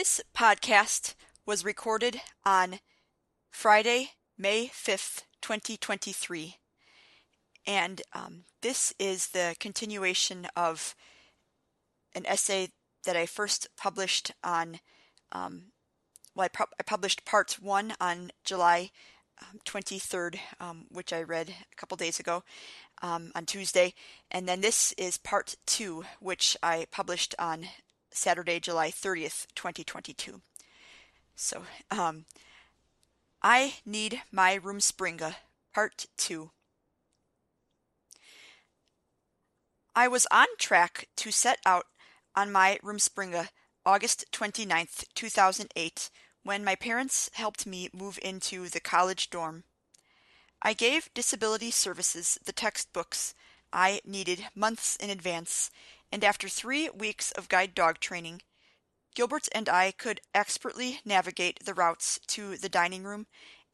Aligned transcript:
This 0.00 0.22
podcast 0.34 1.14
was 1.44 1.62
recorded 1.62 2.22
on 2.42 2.80
Friday, 3.50 4.12
May 4.38 4.68
5th, 4.68 5.24
2023. 5.42 6.56
And 7.66 8.00
um, 8.14 8.44
this 8.62 8.94
is 8.98 9.26
the 9.26 9.54
continuation 9.60 10.48
of 10.56 10.94
an 12.14 12.24
essay 12.24 12.70
that 13.04 13.14
I 13.14 13.26
first 13.26 13.68
published 13.76 14.32
on, 14.42 14.80
um, 15.32 15.64
well, 16.34 16.46
I, 16.46 16.48
pu- 16.48 16.72
I, 16.80 16.82
published 16.82 17.26
part 17.26 17.58
one 17.60 17.92
on 18.00 18.30
July 18.42 18.92
um, 19.42 19.60
23rd, 19.66 20.38
um, 20.60 20.86
which 20.88 21.12
I 21.12 21.22
read 21.22 21.50
a 21.50 21.76
couple 21.76 21.98
days 21.98 22.18
ago 22.18 22.42
um, 23.02 23.32
on 23.34 23.44
Tuesday. 23.44 23.92
And 24.30 24.48
then 24.48 24.62
this 24.62 24.94
is 24.96 25.18
part 25.18 25.56
two, 25.66 26.04
which 26.20 26.56
I 26.62 26.86
published 26.90 27.34
on 27.38 27.66
Saturday, 28.20 28.60
July 28.60 28.90
30th, 28.90 29.46
2022. 29.54 30.42
So, 31.34 31.62
um, 31.90 32.26
I 33.42 33.76
Need 33.86 34.20
My 34.30 34.58
Rumspringa, 34.58 35.36
Part 35.72 36.04
2. 36.18 36.50
I 39.96 40.06
was 40.06 40.26
on 40.30 40.46
track 40.58 41.08
to 41.16 41.30
set 41.30 41.60
out 41.64 41.86
on 42.36 42.52
my 42.52 42.78
Rumspringa 42.84 43.48
August 43.86 44.26
29th, 44.32 45.04
2008, 45.14 46.10
when 46.42 46.62
my 46.62 46.74
parents 46.74 47.30
helped 47.32 47.66
me 47.66 47.88
move 47.94 48.18
into 48.22 48.68
the 48.68 48.80
college 48.80 49.30
dorm. 49.30 49.64
I 50.60 50.74
gave 50.74 51.08
Disability 51.14 51.70
Services 51.70 52.38
the 52.44 52.52
textbooks 52.52 53.34
I 53.72 54.00
needed 54.04 54.48
months 54.54 54.96
in 54.96 55.08
advance, 55.08 55.70
and 56.12 56.24
after 56.24 56.48
three 56.48 56.88
weeks 56.90 57.32
of 57.32 57.48
guide 57.48 57.74
dog 57.74 58.00
training, 58.00 58.42
Gilbert 59.14 59.48
and 59.52 59.68
I 59.68 59.92
could 59.92 60.20
expertly 60.34 61.00
navigate 61.04 61.64
the 61.64 61.74
routes 61.74 62.20
to 62.28 62.56
the 62.56 62.68
dining 62.68 63.02
room 63.02 63.26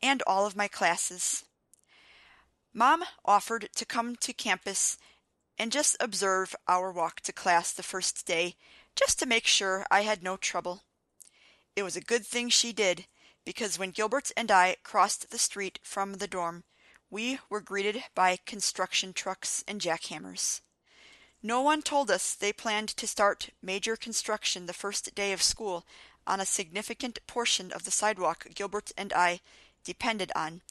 and 0.03 0.23
all 0.27 0.47
of 0.47 0.57
my 0.57 0.69
classes. 0.69 1.45
Mom 2.73 3.05
offered 3.25 3.69
to 3.75 3.85
come 3.85 4.17
to 4.17 4.33
campus 4.33 4.99
and 5.59 5.73
just 5.73 5.97
observe 6.01 6.55
our 6.69 6.93
walk 6.93 7.21
to 7.23 7.33
class 7.33 7.73
the 7.73 7.83
first 7.83 8.27
day, 8.27 8.57
just 8.95 9.19
to 9.19 9.27
make 9.27 9.47
sure 9.47 9.87
I 9.91 10.03
had 10.03 10.23
no 10.23 10.37
trouble. 10.37 10.83
It 11.75 11.83
was 11.83 11.97
a 11.97 12.03
good 12.03 12.27
thing 12.27 12.49
she 12.49 12.73
did, 12.73 13.07
because 13.45 13.79
when 13.79 13.91
Gilbert 13.91 14.31
and 14.37 14.51
I 14.51 14.77
crossed 14.83 15.31
the 15.31 15.39
street 15.39 15.79
from 15.83 16.15
the 16.15 16.27
dorm, 16.27 16.65
we 17.09 17.39
were 17.49 17.61
greeted 17.61 18.05
by 18.15 18.39
construction 18.45 19.13
trucks 19.13 19.65
and 19.67 19.81
jackhammers. 19.81 20.61
No 21.43 21.61
one 21.61 21.83
told 21.83 22.11
us 22.11 22.35
they 22.35 22.53
planned 22.53 22.89
to 22.91 23.07
start 23.07 23.51
major 23.63 23.97
construction 23.97 24.67
the 24.67 24.73
first 24.73 25.15
day 25.15 25.33
of 25.33 25.43
school 25.43 25.87
on 26.27 26.41
a 26.41 26.47
significant 26.47 27.19
portion 27.27 27.71
of 27.73 27.85
the 27.85 27.91
sidewalk 27.91 28.47
Gilbert 28.55 28.91
and 28.97 29.13
I 29.13 29.41
depended 29.85 30.33
on, 30.35 30.63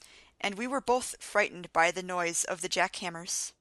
and 0.41 0.55
we 0.55 0.67
were 0.67 0.81
both 0.81 1.16
frightened 1.19 1.71
by 1.71 1.91
the 1.91 2.03
noise 2.03 2.43
of 2.43 2.61
the 2.61 2.69
jackhammers. 2.69 3.53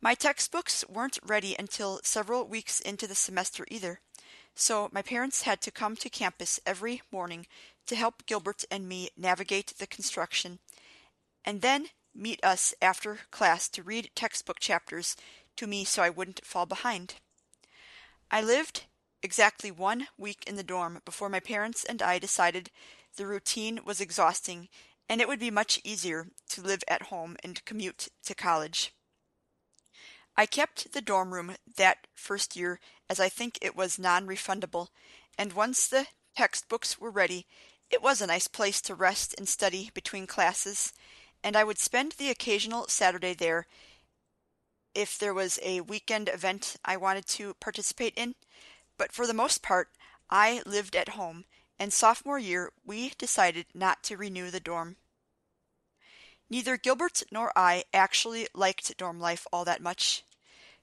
My 0.00 0.14
textbooks 0.14 0.84
weren't 0.88 1.18
ready 1.24 1.56
until 1.58 2.00
several 2.04 2.46
weeks 2.46 2.80
into 2.80 3.06
the 3.06 3.14
semester 3.14 3.64
either, 3.68 4.00
so 4.54 4.88
my 4.92 5.02
parents 5.02 5.42
had 5.42 5.60
to 5.62 5.70
come 5.70 5.96
to 5.96 6.10
campus 6.10 6.60
every 6.66 7.02
morning 7.10 7.46
to 7.86 7.96
help 7.96 8.26
Gilbert 8.26 8.64
and 8.70 8.88
me 8.88 9.10
navigate 9.16 9.74
the 9.78 9.86
construction, 9.86 10.58
and 11.44 11.62
then 11.62 11.86
meet 12.14 12.42
us 12.44 12.74
after 12.82 13.20
class 13.30 13.68
to 13.70 13.82
read 13.82 14.10
textbook 14.14 14.60
chapters 14.60 15.16
to 15.58 15.66
me 15.66 15.84
so 15.84 16.02
I 16.02 16.10
wouldn't 16.10 16.44
fall 16.44 16.66
behind. 16.66 17.14
I 18.30 18.40
lived 18.40 18.86
exactly 19.22 19.70
one 19.70 20.08
week 20.16 20.44
in 20.46 20.56
the 20.56 20.62
dorm 20.62 21.00
before 21.04 21.28
my 21.28 21.40
parents 21.40 21.84
and 21.84 22.00
I 22.00 22.18
decided 22.18 22.70
the 23.16 23.26
routine 23.26 23.80
was 23.84 24.00
exhausting 24.00 24.68
and 25.08 25.20
it 25.20 25.28
would 25.28 25.40
be 25.40 25.50
much 25.50 25.80
easier 25.84 26.28
to 26.50 26.62
live 26.62 26.82
at 26.86 27.02
home 27.02 27.36
and 27.42 27.64
commute 27.64 28.08
to 28.24 28.34
college. 28.34 28.92
I 30.36 30.46
kept 30.46 30.92
the 30.92 31.00
dorm 31.00 31.34
room 31.34 31.56
that 31.76 32.06
first 32.14 32.54
year 32.54 32.78
as 33.10 33.18
I 33.18 33.28
think 33.28 33.58
it 33.60 33.74
was 33.74 33.98
non 33.98 34.26
refundable, 34.26 34.88
and 35.36 35.52
once 35.52 35.88
the 35.88 36.06
textbooks 36.36 37.00
were 37.00 37.10
ready, 37.10 37.46
it 37.90 38.02
was 38.02 38.20
a 38.20 38.26
nice 38.26 38.46
place 38.46 38.80
to 38.82 38.94
rest 38.94 39.34
and 39.36 39.48
study 39.48 39.90
between 39.94 40.28
classes, 40.28 40.92
and 41.42 41.56
I 41.56 41.64
would 41.64 41.78
spend 41.78 42.12
the 42.12 42.30
occasional 42.30 42.86
Saturday 42.86 43.34
there 43.34 43.66
if 44.98 45.16
there 45.16 45.32
was 45.32 45.60
a 45.62 45.80
weekend 45.82 46.28
event 46.28 46.74
I 46.84 46.96
wanted 46.96 47.24
to 47.28 47.54
participate 47.54 48.14
in, 48.16 48.34
but 48.96 49.12
for 49.12 49.28
the 49.28 49.32
most 49.32 49.62
part, 49.62 49.90
I 50.28 50.60
lived 50.66 50.96
at 50.96 51.10
home, 51.10 51.44
and 51.78 51.92
sophomore 51.92 52.40
year 52.40 52.72
we 52.84 53.12
decided 53.16 53.66
not 53.72 54.02
to 54.02 54.16
renew 54.16 54.50
the 54.50 54.58
dorm. 54.58 54.96
Neither 56.50 56.76
Gilbert 56.76 57.22
nor 57.30 57.52
I 57.54 57.84
actually 57.94 58.48
liked 58.52 58.96
dorm 58.96 59.20
life 59.20 59.46
all 59.52 59.64
that 59.66 59.80
much. 59.80 60.24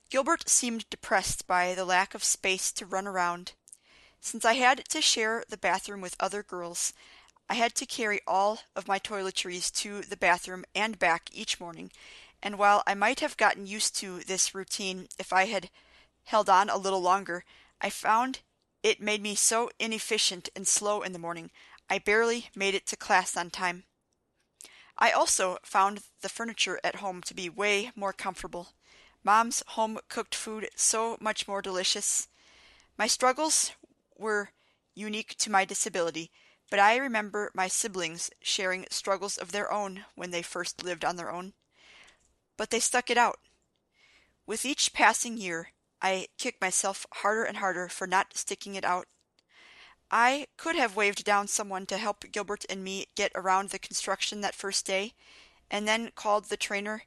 Gilbert 0.09 0.47
seemed 0.47 0.89
depressed 0.89 1.45
by 1.45 1.75
the 1.75 1.83
lack 1.83 2.15
of 2.15 2.23
space 2.23 2.71
to 2.71 2.85
run 2.85 3.07
around. 3.07 3.51
Since 4.21 4.45
I 4.45 4.53
had 4.53 4.87
to 4.91 5.01
share 5.01 5.43
the 5.49 5.57
bathroom 5.57 5.99
with 5.99 6.15
other 6.21 6.41
girls, 6.41 6.93
I 7.49 7.55
had 7.55 7.75
to 7.75 7.85
carry 7.85 8.21
all 8.25 8.59
of 8.77 8.87
my 8.87 8.97
toiletries 8.97 9.73
to 9.81 10.03
the 10.03 10.15
bathroom 10.15 10.63
and 10.73 10.97
back 10.97 11.29
each 11.33 11.59
morning, 11.59 11.91
and 12.45 12.59
while 12.59 12.83
I 12.85 12.94
might 12.94 13.22
have 13.22 13.38
gotten 13.38 13.66
used 13.66 13.95
to 13.95 14.19
this 14.19 14.53
routine 14.53 15.07
if 15.17 15.33
I 15.33 15.45
had 15.45 15.72
held 16.25 16.47
on 16.47 16.69
a 16.69 16.78
little 16.78 17.01
longer, 17.01 17.44
I 17.81 17.89
found 17.89 18.41
it 18.83 19.01
made 19.01 19.23
me 19.23 19.33
so 19.33 19.72
inefficient 19.79 20.50
and 20.56 20.67
slow 20.67 21.01
in 21.01 21.11
the 21.11 21.17
morning, 21.17 21.50
I 21.89 21.97
barely 21.97 22.50
made 22.56 22.75
it 22.75 22.85
to 22.88 22.95
class 22.95 23.35
on 23.35 23.50
time. 23.50 23.85
I 24.95 25.09
also 25.09 25.57
found 25.63 26.03
the 26.22 26.29
furniture 26.29 26.79
at 26.83 26.97
home 26.97 27.23
to 27.23 27.33
be 27.33 27.50
way 27.50 27.91
more 27.95 28.13
comfortable. 28.13 28.73
Mom's 29.23 29.63
home 29.69 29.97
cooked 30.07 30.35
food 30.35 30.69
so 30.75 31.17
much 31.19 31.47
more 31.47 31.63
delicious. 31.63 32.27
My 32.95 33.07
struggles 33.07 33.72
were 34.16 34.51
unique 34.94 35.35
to 35.39 35.51
my 35.51 35.66
disability, 35.66 36.29
but 36.69 36.77
I 36.77 36.97
remember 36.97 37.50
my 37.56 37.67
siblings 37.67 38.29
sharing 38.39 38.85
struggles 38.91 39.35
of 39.35 39.51
their 39.51 39.72
own 39.72 40.06
when 40.13 40.29
they 40.29 40.44
first 40.44 40.83
lived 40.83 41.03
on 41.03 41.16
their 41.16 41.31
own 41.31 41.53
but 42.57 42.69
they 42.69 42.79
stuck 42.79 43.09
it 43.09 43.17
out. 43.17 43.39
With 44.45 44.66
each 44.66 44.93
passing 44.93 45.38
year, 45.38 45.69
I 46.01 46.27
kicked 46.38 46.61
myself 46.61 47.05
harder 47.13 47.43
and 47.43 47.57
harder 47.57 47.88
for 47.88 48.05
not 48.05 48.38
sticking 48.38 48.75
it 48.75 48.85
out. 48.85 49.07
I 50.11 50.47
could 50.55 50.75
have 50.75 50.95
waved 50.95 51.23
down 51.23 51.47
someone 51.47 51.85
to 51.88 51.97
help 51.97 52.31
Gilbert 52.31 52.65
and 52.69 52.83
me 52.83 53.07
get 53.15 53.31
around 53.33 53.69
the 53.69 53.79
construction 53.79 54.41
that 54.41 54.53
first 54.53 54.85
day, 54.85 55.13
and 55.71 55.88
then 55.88 56.11
called 56.15 56.45
the 56.45 56.57
trainer 56.57 57.03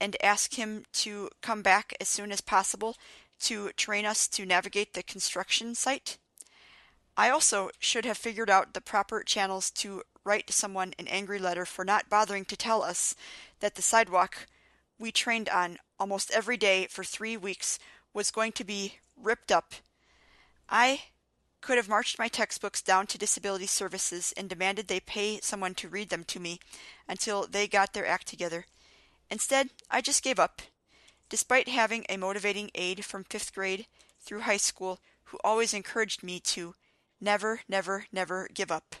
and 0.00 0.16
asked 0.22 0.54
him 0.54 0.84
to 0.92 1.28
come 1.42 1.60
back 1.60 1.94
as 2.00 2.08
soon 2.08 2.32
as 2.32 2.40
possible 2.40 2.96
to 3.40 3.70
train 3.72 4.06
us 4.06 4.26
to 4.28 4.46
navigate 4.46 4.94
the 4.94 5.02
construction 5.02 5.74
site. 5.74 6.18
I 7.16 7.30
also 7.30 7.70
should 7.78 8.04
have 8.04 8.16
figured 8.16 8.48
out 8.48 8.74
the 8.74 8.80
proper 8.80 9.22
channels 9.22 9.70
to 9.72 10.02
write 10.24 10.50
someone 10.50 10.94
an 10.98 11.08
angry 11.08 11.38
letter 11.38 11.66
for 11.66 11.84
not 11.84 12.08
bothering 12.08 12.44
to 12.46 12.56
tell 12.56 12.82
us 12.82 13.14
that 13.60 13.74
the 13.74 13.82
sidewalk 13.82 14.46
we 14.98 15.12
trained 15.12 15.48
on 15.48 15.78
almost 15.98 16.30
every 16.30 16.56
day 16.56 16.86
for 16.90 17.04
three 17.04 17.36
weeks 17.36 17.78
was 18.12 18.30
going 18.30 18.52
to 18.52 18.64
be 18.64 18.94
ripped 19.16 19.52
up. 19.52 19.74
I 20.68 21.02
could 21.60 21.76
have 21.76 21.88
marched 21.88 22.18
my 22.18 22.28
textbooks 22.28 22.82
down 22.82 23.06
to 23.08 23.18
disability 23.18 23.66
services 23.66 24.32
and 24.36 24.48
demanded 24.48 24.88
they 24.88 25.00
pay 25.00 25.40
someone 25.40 25.74
to 25.74 25.88
read 25.88 26.08
them 26.08 26.24
to 26.24 26.40
me 26.40 26.60
until 27.08 27.46
they 27.46 27.66
got 27.66 27.92
their 27.92 28.06
act 28.06 28.26
together. 28.26 28.66
Instead, 29.30 29.70
I 29.90 30.00
just 30.00 30.22
gave 30.22 30.38
up. 30.38 30.62
Despite 31.28 31.68
having 31.68 32.06
a 32.08 32.16
motivating 32.16 32.70
aide 32.74 33.04
from 33.04 33.24
fifth 33.24 33.54
grade 33.54 33.86
through 34.20 34.40
high 34.40 34.56
school 34.56 34.98
who 35.24 35.38
always 35.44 35.74
encouraged 35.74 36.22
me 36.22 36.40
to 36.40 36.74
never, 37.20 37.60
never, 37.68 38.06
never 38.12 38.48
give 38.54 38.70
up. 38.70 38.96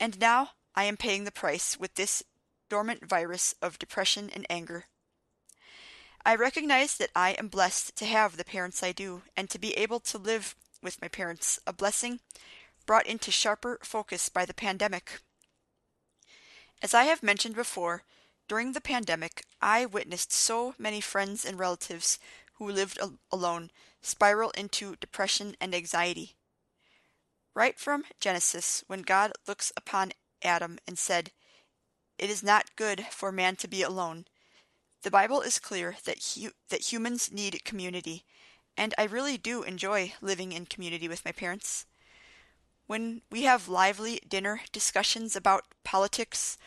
And 0.00 0.18
now 0.18 0.50
I 0.74 0.84
am 0.84 0.96
paying 0.96 1.24
the 1.24 1.30
price 1.30 1.78
with 1.78 1.94
this 1.94 2.22
dormant 2.70 3.06
virus 3.06 3.54
of 3.60 3.78
depression 3.78 4.30
and 4.32 4.46
anger. 4.48 4.86
I 6.24 6.34
recognize 6.34 6.96
that 6.96 7.10
I 7.14 7.30
am 7.32 7.48
blessed 7.48 7.96
to 7.96 8.06
have 8.06 8.36
the 8.36 8.44
parents 8.44 8.82
I 8.82 8.92
do 8.92 9.22
and 9.36 9.50
to 9.50 9.58
be 9.58 9.74
able 9.74 10.00
to 10.00 10.16
live 10.18 10.54
with 10.82 11.00
my 11.02 11.08
parents, 11.08 11.58
a 11.66 11.72
blessing 11.72 12.20
brought 12.86 13.06
into 13.06 13.30
sharper 13.30 13.78
focus 13.82 14.28
by 14.28 14.44
the 14.44 14.54
pandemic. 14.54 15.20
As 16.82 16.94
I 16.94 17.04
have 17.04 17.22
mentioned 17.22 17.54
before, 17.54 18.04
during 18.48 18.72
the 18.72 18.80
pandemic, 18.80 19.44
I 19.60 19.86
witnessed 19.86 20.32
so 20.32 20.74
many 20.78 21.00
friends 21.00 21.44
and 21.44 21.58
relatives 21.58 22.18
who 22.54 22.70
lived 22.70 22.98
al- 22.98 23.18
alone 23.30 23.70
spiral 24.02 24.50
into 24.50 24.96
depression 24.96 25.56
and 25.60 25.74
anxiety. 25.74 26.36
Right 27.54 27.78
from 27.78 28.04
Genesis, 28.20 28.84
when 28.86 29.02
God 29.02 29.32
looks 29.46 29.72
upon 29.76 30.12
Adam 30.42 30.78
and 30.86 30.98
said, 30.98 31.32
it 32.20 32.28
is 32.28 32.42
not 32.42 32.76
good 32.76 33.06
for 33.10 33.32
man 33.32 33.56
to 33.56 33.66
be 33.66 33.82
alone. 33.82 34.26
The 35.02 35.10
Bible 35.10 35.40
is 35.40 35.58
clear 35.58 35.96
that, 36.04 36.34
hu- 36.34 36.52
that 36.68 36.92
humans 36.92 37.32
need 37.32 37.64
community, 37.64 38.24
and 38.76 38.94
I 38.98 39.04
really 39.04 39.38
do 39.38 39.62
enjoy 39.62 40.12
living 40.20 40.52
in 40.52 40.66
community 40.66 41.08
with 41.08 41.24
my 41.24 41.32
parents. 41.32 41.86
When 42.86 43.22
we 43.30 43.44
have 43.44 43.68
lively 43.68 44.20
dinner 44.28 44.60
discussions 44.70 45.34
about 45.34 45.64
politics, 45.82 46.58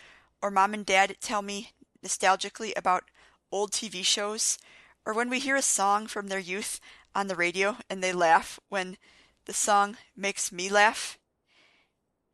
or 0.41 0.49
mom 0.49 0.73
and 0.73 0.85
dad 0.85 1.17
tell 1.21 1.43
me 1.43 1.69
nostalgically 2.03 2.73
about 2.75 3.03
old 3.51 3.71
TV 3.71 4.03
shows, 4.03 4.57
or 5.05 5.13
when 5.13 5.29
we 5.29 5.39
hear 5.39 5.55
a 5.55 5.61
song 5.61 6.07
from 6.07 6.29
their 6.29 6.39
youth 6.39 6.79
on 7.13 7.27
the 7.27 7.35
radio 7.35 7.77
and 7.91 8.03
they 8.03 8.11
laugh 8.11 8.59
when 8.69 8.97
the 9.45 9.53
song 9.53 9.97
makes 10.15 10.51
me 10.51 10.67
laugh. 10.67 11.19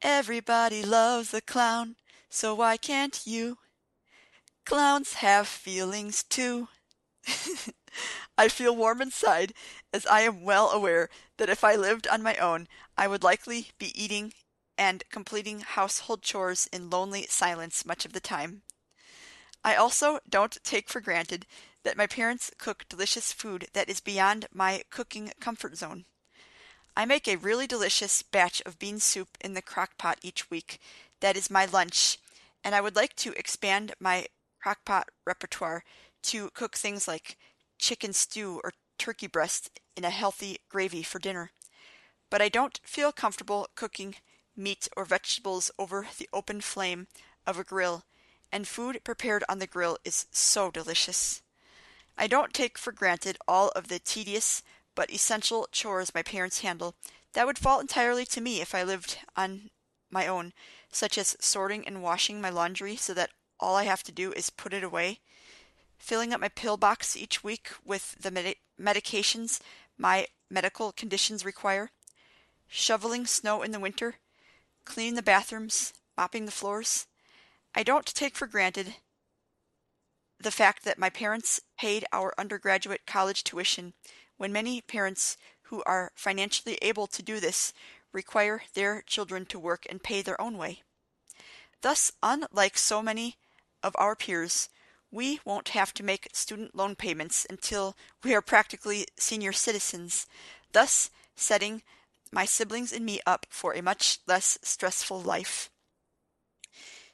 Everybody 0.02 0.84
loves 0.84 1.34
a 1.34 1.42
clown, 1.42 1.98
so 2.30 2.54
why 2.56 2.78
can't 2.78 3.22
you? 3.26 3.58
Clowns 4.66 5.14
have 5.16 5.48
feelings 5.48 6.24
too. 6.24 6.68
I 8.38 8.48
feel 8.48 8.76
warm 8.76 9.02
inside, 9.02 9.54
as 9.92 10.06
I 10.06 10.22
am 10.22 10.44
well 10.44 10.70
aware 10.70 11.10
that 11.38 11.50
if 11.50 11.64
I 11.64 11.76
lived 11.76 12.08
on 12.08 12.24
my 12.24 12.36
own, 12.36 12.68
I 12.98 13.08
would 13.08 13.24
likely 13.24 13.68
be 13.80 13.92
eating 14.02 14.34
and 14.78 15.04
completing 15.10 15.60
household 15.60 16.22
chores 16.22 16.70
in 16.72 16.90
lonely 16.90 17.26
silence 17.30 17.86
much 17.86 18.06
of 18.06 18.14
the 18.14 18.20
time. 18.20 18.62
I 19.64 19.76
also 19.76 20.20
don't 20.30 20.58
take 20.64 20.88
for 20.88 21.02
granted 21.02 21.46
that 21.84 21.98
my 21.98 22.08
parents 22.08 22.52
cook 22.58 22.86
delicious 22.88 23.34
food 23.34 23.68
that 23.74 23.90
is 23.90 24.00
beyond 24.00 24.48
my 24.54 24.84
cooking 24.90 25.34
comfort 25.42 25.78
zone. 25.78 26.06
I 26.96 27.06
make 27.06 27.28
a 27.28 27.38
really 27.38 27.68
delicious 27.68 28.22
batch 28.22 28.62
of 28.66 28.80
bean 28.80 29.00
soup 29.00 29.38
in 29.42 29.54
the 29.54 29.62
crock 29.62 29.98
pot 29.98 30.20
each 30.22 30.50
week 30.50 30.80
that 31.22 31.38
is 31.38 31.50
my 31.50 31.66
lunch, 31.66 32.18
and 32.64 32.76
I 32.76 32.82
would 32.82 32.96
like 32.96 33.16
to 33.18 33.34
expand 33.34 33.94
my 34.00 34.28
crock 34.62 34.86
pot 34.86 35.10
repertoire 35.26 35.84
to 36.24 36.50
cook 36.52 36.76
things 36.76 37.08
like 37.08 37.38
chicken 37.78 38.14
stew 38.14 38.60
or 38.64 38.74
turkey 38.98 39.28
breast 39.28 39.80
in 39.96 40.04
a 40.04 40.10
healthy 40.10 40.58
gravy 40.70 41.04
for 41.04 41.20
dinner. 41.20 41.52
But 42.30 42.42
I 42.42 42.50
don't 42.50 42.80
feel 42.84 43.12
comfortable 43.12 43.68
cooking 43.76 44.16
meat 44.56 44.88
or 44.96 45.06
vegetables 45.06 45.72
over 45.80 46.08
the 46.18 46.30
open 46.34 46.62
flame 46.62 47.08
of 47.48 47.58
a 47.58 47.64
grill, 47.64 48.04
and 48.52 48.68
food 48.68 49.02
prepared 49.04 49.44
on 49.48 49.60
the 49.60 49.68
grill 49.68 49.98
is 50.04 50.28
so 50.32 50.70
delicious. 50.70 51.42
I 52.18 52.28
don't 52.28 52.54
take 52.54 52.78
for 52.78 52.92
granted 52.92 53.38
all 53.48 53.70
of 53.70 53.88
the 53.88 54.00
tedious 54.00 54.62
but 54.96 55.12
essential 55.12 55.68
chores 55.72 56.14
my 56.14 56.22
parents 56.22 56.60
handle 56.60 56.96
that 57.34 57.46
would 57.46 57.58
fall 57.58 57.80
entirely 57.80 58.26
to 58.26 58.42
me 58.42 58.60
if 58.60 58.76
I 58.76 58.84
lived 58.84 59.20
on 59.38 59.70
my 60.12 60.28
own, 60.28 60.54
such 60.92 61.18
as 61.18 61.38
sorting 61.40 61.86
and 61.88 62.04
washing 62.04 62.42
my 62.42 62.50
laundry 62.50 62.96
so 62.96 63.14
that 63.14 63.32
all 63.60 63.76
I 63.76 63.84
have 63.84 64.04
to 64.04 64.12
do 64.12 64.32
is 64.34 64.50
put 64.50 64.74
it 64.74 64.84
away, 64.84 65.20
filling 65.98 66.34
up 66.34 66.42
my 66.42 66.50
pill 66.50 66.78
box 66.78 67.18
each 67.18 67.44
week 67.44 67.70
with 67.86 68.16
the 68.20 68.32
med- 68.32 68.56
medications 68.80 69.60
my 70.00 70.28
medical 70.50 70.94
conditions 70.94 71.44
require, 71.44 71.92
shoveling 72.68 73.26
snow 73.26 73.62
in 73.62 73.72
the 73.72 73.80
winter, 73.80 74.16
cleaning 74.86 75.16
the 75.16 75.22
bathrooms, 75.22 75.94
mopping 76.18 76.46
the 76.46 76.52
floors. 76.52 77.06
I 77.76 77.84
don't 77.84 78.06
take 78.06 78.36
for 78.36 78.48
granted 78.48 78.96
the 80.40 80.52
fact 80.52 80.86
that 80.86 80.98
my 80.98 81.10
parents 81.10 81.60
paid 81.78 82.06
our 82.14 82.34
undergraduate 82.38 83.06
college 83.06 83.44
tuition 83.44 83.94
when 84.38 84.54
many 84.54 84.80
parents 84.80 85.36
who 85.64 85.84
are 85.84 86.12
financially 86.16 86.80
able 86.82 87.08
to 87.08 87.22
do 87.22 87.42
this 87.42 87.74
require 88.12 88.64
their 88.74 89.02
children 89.02 89.46
to 89.48 89.60
work 89.60 89.86
and 89.90 90.04
pay 90.04 90.22
their 90.22 90.40
own 90.42 90.58
way. 90.58 90.84
Thus, 91.82 92.12
unlike 92.22 92.78
so 92.78 93.02
many 93.02 93.38
of 93.84 93.96
our 93.98 94.16
peers, 94.16 94.70
we 95.12 95.40
won't 95.46 95.70
have 95.70 95.94
to 95.96 96.04
make 96.04 96.30
student 96.34 96.76
loan 96.76 96.96
payments 96.96 97.46
until 97.50 97.96
we 98.24 98.36
are 98.36 98.42
practically 98.42 99.08
senior 99.18 99.52
citizens, 99.52 100.28
thus 100.72 101.10
setting 101.36 101.82
my 102.32 102.46
siblings 102.46 102.92
and 102.92 103.06
me 103.06 103.20
up 103.26 103.46
for 103.50 103.74
a 103.74 103.82
much 103.82 104.20
less 104.28 104.60
stressful 104.62 105.22
life. 105.22 105.70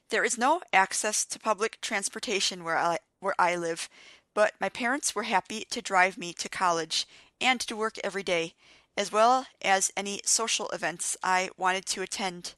There 0.09 0.25
is 0.25 0.37
no 0.37 0.61
access 0.73 1.25
to 1.25 1.39
public 1.39 1.79
transportation 1.81 2.63
where 2.63 2.77
I, 2.77 2.99
where 3.19 3.35
I 3.39 3.55
live, 3.55 3.89
but 4.33 4.53
my 4.59 4.69
parents 4.69 5.15
were 5.15 5.23
happy 5.23 5.65
to 5.69 5.81
drive 5.81 6.17
me 6.17 6.33
to 6.33 6.49
college 6.49 7.07
and 7.39 7.59
to 7.61 7.75
work 7.75 7.97
every 8.03 8.23
day, 8.23 8.53
as 8.97 9.11
well 9.11 9.45
as 9.61 9.91
any 9.97 10.21
social 10.25 10.69
events 10.69 11.17
I 11.23 11.49
wanted 11.57 11.85
to 11.87 12.01
attend. 12.01 12.55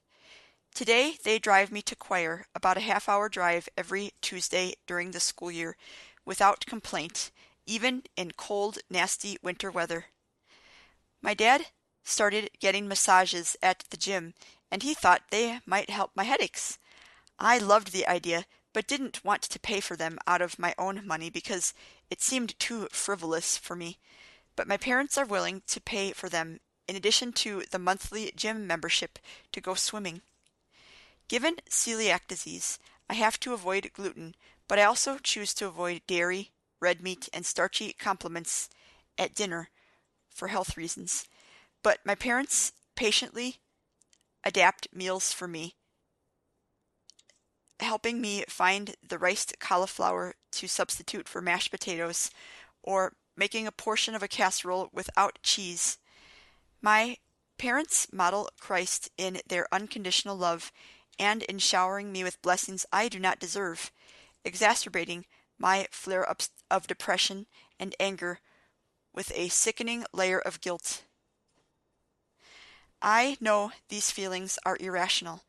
Today 0.74 1.18
they 1.24 1.40
drive 1.40 1.72
me 1.72 1.82
to 1.82 1.96
choir, 1.96 2.46
about 2.54 2.78
a 2.78 2.82
half 2.82 3.10
hour 3.10 3.30
drive 3.30 3.68
every 3.76 4.12
Tuesday 4.22 4.76
during 4.86 5.12
the 5.12 5.20
school 5.20 5.52
year, 5.52 5.76
without 6.26 6.66
complaint, 6.66 7.32
even 7.66 8.04
in 8.16 8.32
cold, 8.32 8.78
nasty 8.90 9.38
winter 9.42 9.72
weather. 9.72 10.06
My 11.22 11.34
dad 11.34 11.68
started 12.04 12.52
getting 12.60 12.88
massages 12.88 13.58
at 13.62 13.84
the 13.90 13.98
gym, 13.98 14.34
and 14.72 14.84
he 14.84 14.94
thought 14.94 15.32
they 15.32 15.60
might 15.66 15.90
help 15.90 16.12
my 16.16 16.24
headaches. 16.24 16.78
I 17.40 17.58
loved 17.58 17.92
the 17.92 18.08
idea, 18.08 18.46
but 18.74 18.88
didn't 18.88 19.26
want 19.26 19.42
to 19.42 19.60
pay 19.60 19.80
for 19.80 19.96
them 19.96 20.20
out 20.28 20.42
of 20.42 20.60
my 20.60 20.76
own 20.78 21.06
money 21.06 21.30
because 21.30 21.74
it 22.10 22.22
seemed 22.22 22.58
too 22.60 22.88
frivolous 22.92 23.58
for 23.58 23.76
me. 23.76 23.98
But 24.58 24.68
my 24.68 24.76
parents 24.76 25.18
are 25.18 25.26
willing 25.26 25.62
to 25.68 25.80
pay 25.80 26.12
for 26.12 26.28
them 26.28 26.60
in 26.86 26.98
addition 26.98 27.32
to 27.34 27.64
the 27.72 27.80
monthly 27.80 28.34
gym 28.36 28.68
membership 28.68 29.20
to 29.54 29.62
go 29.62 29.74
swimming. 29.74 30.22
Given 31.30 31.58
celiac 31.70 32.28
disease, 32.28 32.80
I 33.10 33.14
have 33.14 33.40
to 33.42 33.54
avoid 33.54 33.92
gluten, 33.94 34.36
but 34.68 34.80
I 34.80 34.84
also 34.84 35.20
choose 35.20 35.54
to 35.54 35.68
avoid 35.68 36.02
dairy, 36.08 36.52
red 36.82 37.02
meat, 37.02 37.30
and 37.32 37.46
starchy 37.46 37.94
complements 37.94 38.70
at 39.18 39.34
dinner 39.34 39.70
for 40.30 40.50
health 40.50 40.76
reasons. 40.76 41.26
But 41.82 42.06
my 42.06 42.16
parents 42.16 42.74
patiently 42.96 43.62
adapt 44.44 44.94
meals 44.94 45.32
for 45.32 45.48
me 45.48 45.76
helping 47.80 48.20
me 48.20 48.44
find 48.50 48.96
the 49.08 49.18
riced 49.18 49.60
cauliflower 49.60 50.36
to 50.52 50.68
substitute 50.68 51.28
for 51.28 51.42
mashed 51.42 51.72
potatoes, 51.72 52.32
or 52.82 53.14
making 53.38 53.68
a 53.68 53.72
portion 53.72 54.16
of 54.16 54.24
a 54.24 54.28
casserole 54.28 54.90
without 54.92 55.40
cheese. 55.44 55.98
My 56.82 57.18
parents 57.58 58.08
model 58.12 58.50
Christ 58.60 59.10
in 59.18 59.40
their 59.48 59.68
unconditional 59.72 60.36
love 60.36 60.72
and 61.20 61.44
in 61.44 61.60
showering 61.60 62.12
me 62.12 62.24
with 62.24 62.42
blessings 62.42 62.86
I 62.92 63.08
do 63.08 63.20
not 63.20 63.40
deserve, 63.40 63.92
exacerbating 64.44 65.26
my 65.58 65.88
flare 65.92 66.30
ups 66.30 66.50
of 66.70 66.88
depression 66.88 67.46
and 67.80 67.96
anger 68.00 68.40
with 69.14 69.32
a 69.36 69.48
sickening 69.50 70.06
layer 70.12 70.40
of 70.40 70.62
guilt. 70.62 71.04
I 73.02 73.38
know 73.40 73.72
these 73.90 74.12
feelings 74.12 74.60
are 74.66 74.78
irrational 74.80 75.44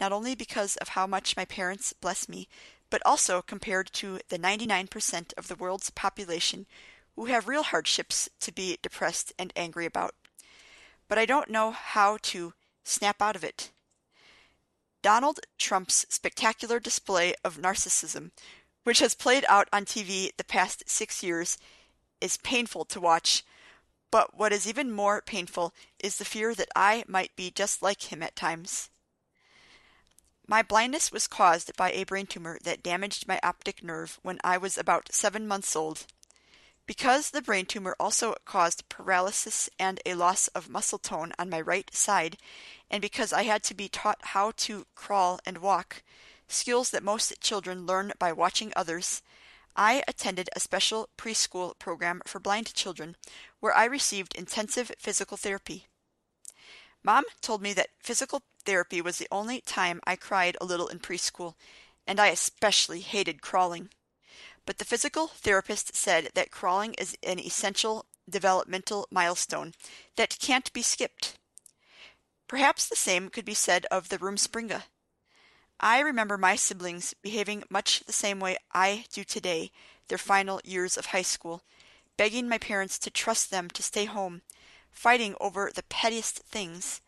not 0.00 0.12
only 0.12 0.34
because 0.34 0.76
of 0.76 0.88
how 0.88 1.06
much 1.06 1.36
my 1.36 1.44
parents 1.44 1.92
bless 1.92 2.28
me, 2.28 2.48
but 2.90 3.02
also 3.04 3.42
compared 3.42 3.92
to 3.94 4.20
the 4.28 4.38
99% 4.38 5.32
of 5.36 5.48
the 5.48 5.54
world's 5.54 5.90
population 5.90 6.66
who 7.16 7.24
have 7.24 7.48
real 7.48 7.64
hardships 7.64 8.28
to 8.40 8.52
be 8.52 8.78
depressed 8.82 9.32
and 9.38 9.52
angry 9.56 9.86
about. 9.86 10.14
But 11.08 11.18
I 11.18 11.26
don't 11.26 11.50
know 11.50 11.70
how 11.70 12.18
to 12.22 12.52
snap 12.84 13.20
out 13.20 13.34
of 13.34 13.42
it. 13.42 13.70
Donald 15.02 15.40
Trump's 15.58 16.04
spectacular 16.08 16.78
display 16.78 17.34
of 17.44 17.56
narcissism, 17.56 18.30
which 18.84 18.98
has 18.98 19.14
played 19.14 19.44
out 19.48 19.68
on 19.72 19.84
TV 19.84 20.30
the 20.36 20.44
past 20.44 20.84
six 20.86 21.22
years, 21.22 21.58
is 22.20 22.36
painful 22.38 22.84
to 22.86 23.00
watch. 23.00 23.44
But 24.10 24.36
what 24.36 24.52
is 24.52 24.68
even 24.68 24.92
more 24.92 25.22
painful 25.22 25.74
is 25.98 26.16
the 26.16 26.24
fear 26.24 26.54
that 26.54 26.68
I 26.76 27.04
might 27.06 27.34
be 27.36 27.50
just 27.50 27.82
like 27.82 28.12
him 28.12 28.22
at 28.22 28.36
times. 28.36 28.90
My 30.48 30.62
blindness 30.62 31.10
was 31.10 31.26
caused 31.26 31.76
by 31.76 31.90
a 31.90 32.04
brain 32.04 32.26
tumor 32.26 32.58
that 32.62 32.82
damaged 32.82 33.26
my 33.26 33.40
optic 33.42 33.82
nerve 33.82 34.20
when 34.22 34.38
I 34.44 34.58
was 34.58 34.78
about 34.78 35.12
seven 35.12 35.48
months 35.48 35.74
old. 35.74 36.06
Because 36.86 37.30
the 37.30 37.42
brain 37.42 37.66
tumor 37.66 37.96
also 37.98 38.36
caused 38.44 38.88
paralysis 38.88 39.68
and 39.78 40.00
a 40.06 40.14
loss 40.14 40.46
of 40.48 40.68
muscle 40.68 40.98
tone 40.98 41.32
on 41.38 41.50
my 41.50 41.60
right 41.60 41.92
side, 41.92 42.38
and 42.88 43.02
because 43.02 43.32
I 43.32 43.42
had 43.42 43.64
to 43.64 43.74
be 43.74 43.88
taught 43.88 44.18
how 44.22 44.52
to 44.58 44.86
crawl 44.94 45.40
and 45.44 45.58
walk, 45.58 46.04
skills 46.46 46.90
that 46.90 47.02
most 47.02 47.40
children 47.40 47.86
learn 47.86 48.12
by 48.18 48.32
watching 48.32 48.72
others, 48.76 49.22
I 49.74 50.04
attended 50.06 50.48
a 50.54 50.60
special 50.60 51.08
preschool 51.18 51.78
program 51.78 52.22
for 52.24 52.38
blind 52.38 52.72
children 52.72 53.16
where 53.60 53.74
I 53.74 53.84
received 53.84 54.36
intensive 54.36 54.92
physical 54.96 55.36
therapy. 55.36 55.86
Mom 57.02 57.24
told 57.40 57.62
me 57.62 57.72
that 57.74 57.90
physical 57.98 58.42
therapy 58.64 59.00
was 59.00 59.18
the 59.18 59.28
only 59.30 59.60
time 59.60 60.00
I 60.06 60.16
cried 60.16 60.56
a 60.60 60.64
little 60.64 60.88
in 60.88 61.00
preschool, 61.00 61.54
and 62.06 62.20
I 62.20 62.28
especially 62.28 63.00
hated 63.00 63.42
crawling. 63.42 63.90
But 64.66 64.78
the 64.78 64.84
physical 64.84 65.28
therapist 65.28 65.94
said 65.94 66.30
that 66.34 66.50
crawling 66.50 66.94
is 66.94 67.16
an 67.22 67.38
essential 67.38 68.04
developmental 68.28 69.06
milestone 69.10 69.72
that 70.16 70.38
can't 70.40 70.72
be 70.72 70.82
skipped. 70.82 71.38
Perhaps 72.48 72.88
the 72.88 72.96
same 72.96 73.28
could 73.28 73.44
be 73.44 73.54
said 73.54 73.86
of 73.90 74.08
the 74.08 74.18
Rumspringa. 74.18 74.82
I 75.78 76.00
remember 76.00 76.36
my 76.36 76.56
siblings 76.56 77.14
behaving 77.22 77.64
much 77.70 78.00
the 78.00 78.12
same 78.12 78.40
way 78.40 78.56
I 78.72 79.04
do 79.12 79.24
today, 79.24 79.70
their 80.08 80.18
final 80.18 80.60
years 80.64 80.96
of 80.96 81.06
high 81.06 81.22
school, 81.22 81.62
begging 82.16 82.48
my 82.48 82.58
parents 82.58 82.98
to 83.00 83.10
trust 83.10 83.50
them 83.50 83.68
to 83.70 83.82
stay 83.82 84.06
home, 84.06 84.42
fighting 84.90 85.36
over 85.40 85.70
the 85.72 85.82
pettiest 85.84 86.38
things. 86.38 87.02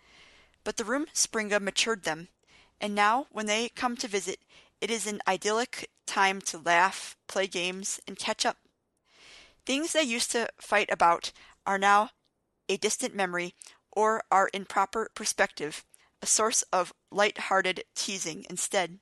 But 0.64 0.76
the 0.76 0.84
Rumspringa 0.84 1.60
matured 1.60 2.04
them, 2.04 2.28
and 2.80 2.94
now 2.94 3.26
when 3.30 3.46
they 3.46 3.70
come 3.70 3.96
to 3.96 4.08
visit, 4.08 4.40
it 4.80 4.90
is 4.90 5.06
an 5.06 5.20
idyllic 5.26 5.90
time 6.06 6.40
to 6.42 6.58
laugh, 6.58 7.16
play 7.26 7.46
games, 7.46 8.00
and 8.06 8.18
catch 8.18 8.46
up. 8.46 8.56
Things 9.66 9.92
they 9.92 10.02
used 10.02 10.30
to 10.32 10.48
fight 10.60 10.88
about 10.90 11.32
are 11.66 11.78
now 11.78 12.10
a 12.68 12.76
distant 12.76 13.14
memory 13.14 13.54
or 13.92 14.22
are 14.30 14.48
in 14.48 14.64
proper 14.64 15.10
perspective, 15.14 15.84
a 16.22 16.26
source 16.26 16.62
of 16.72 16.92
light-hearted 17.10 17.84
teasing 17.94 18.46
instead. 18.48 18.98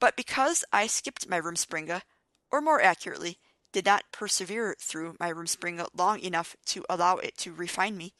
But 0.00 0.16
because 0.16 0.64
I 0.72 0.86
skipped 0.86 1.28
my 1.28 1.40
Rumspringa, 1.40 2.02
or 2.50 2.60
more 2.60 2.80
accurately, 2.80 3.38
did 3.72 3.86
not 3.86 4.04
persevere 4.12 4.76
through 4.78 5.16
my 5.18 5.32
Rumspringa 5.32 5.88
long 5.96 6.20
enough 6.20 6.56
to 6.66 6.84
allow 6.88 7.16
it 7.16 7.36
to 7.38 7.52
refine 7.52 7.96
me, 7.96 8.14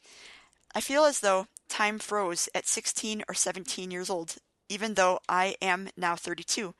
I 0.73 0.81
feel 0.81 1.05
as 1.05 1.21
though 1.21 1.47
time 1.69 1.99
froze 1.99 2.49
at 2.53 2.67
16 2.67 3.23
or 3.29 3.33
17 3.33 3.91
years 3.91 4.09
old, 4.09 4.35
even 4.69 4.93
though 4.93 5.19
I 5.29 5.55
am 5.61 5.89
now 5.95 6.15
32, 6.15 6.73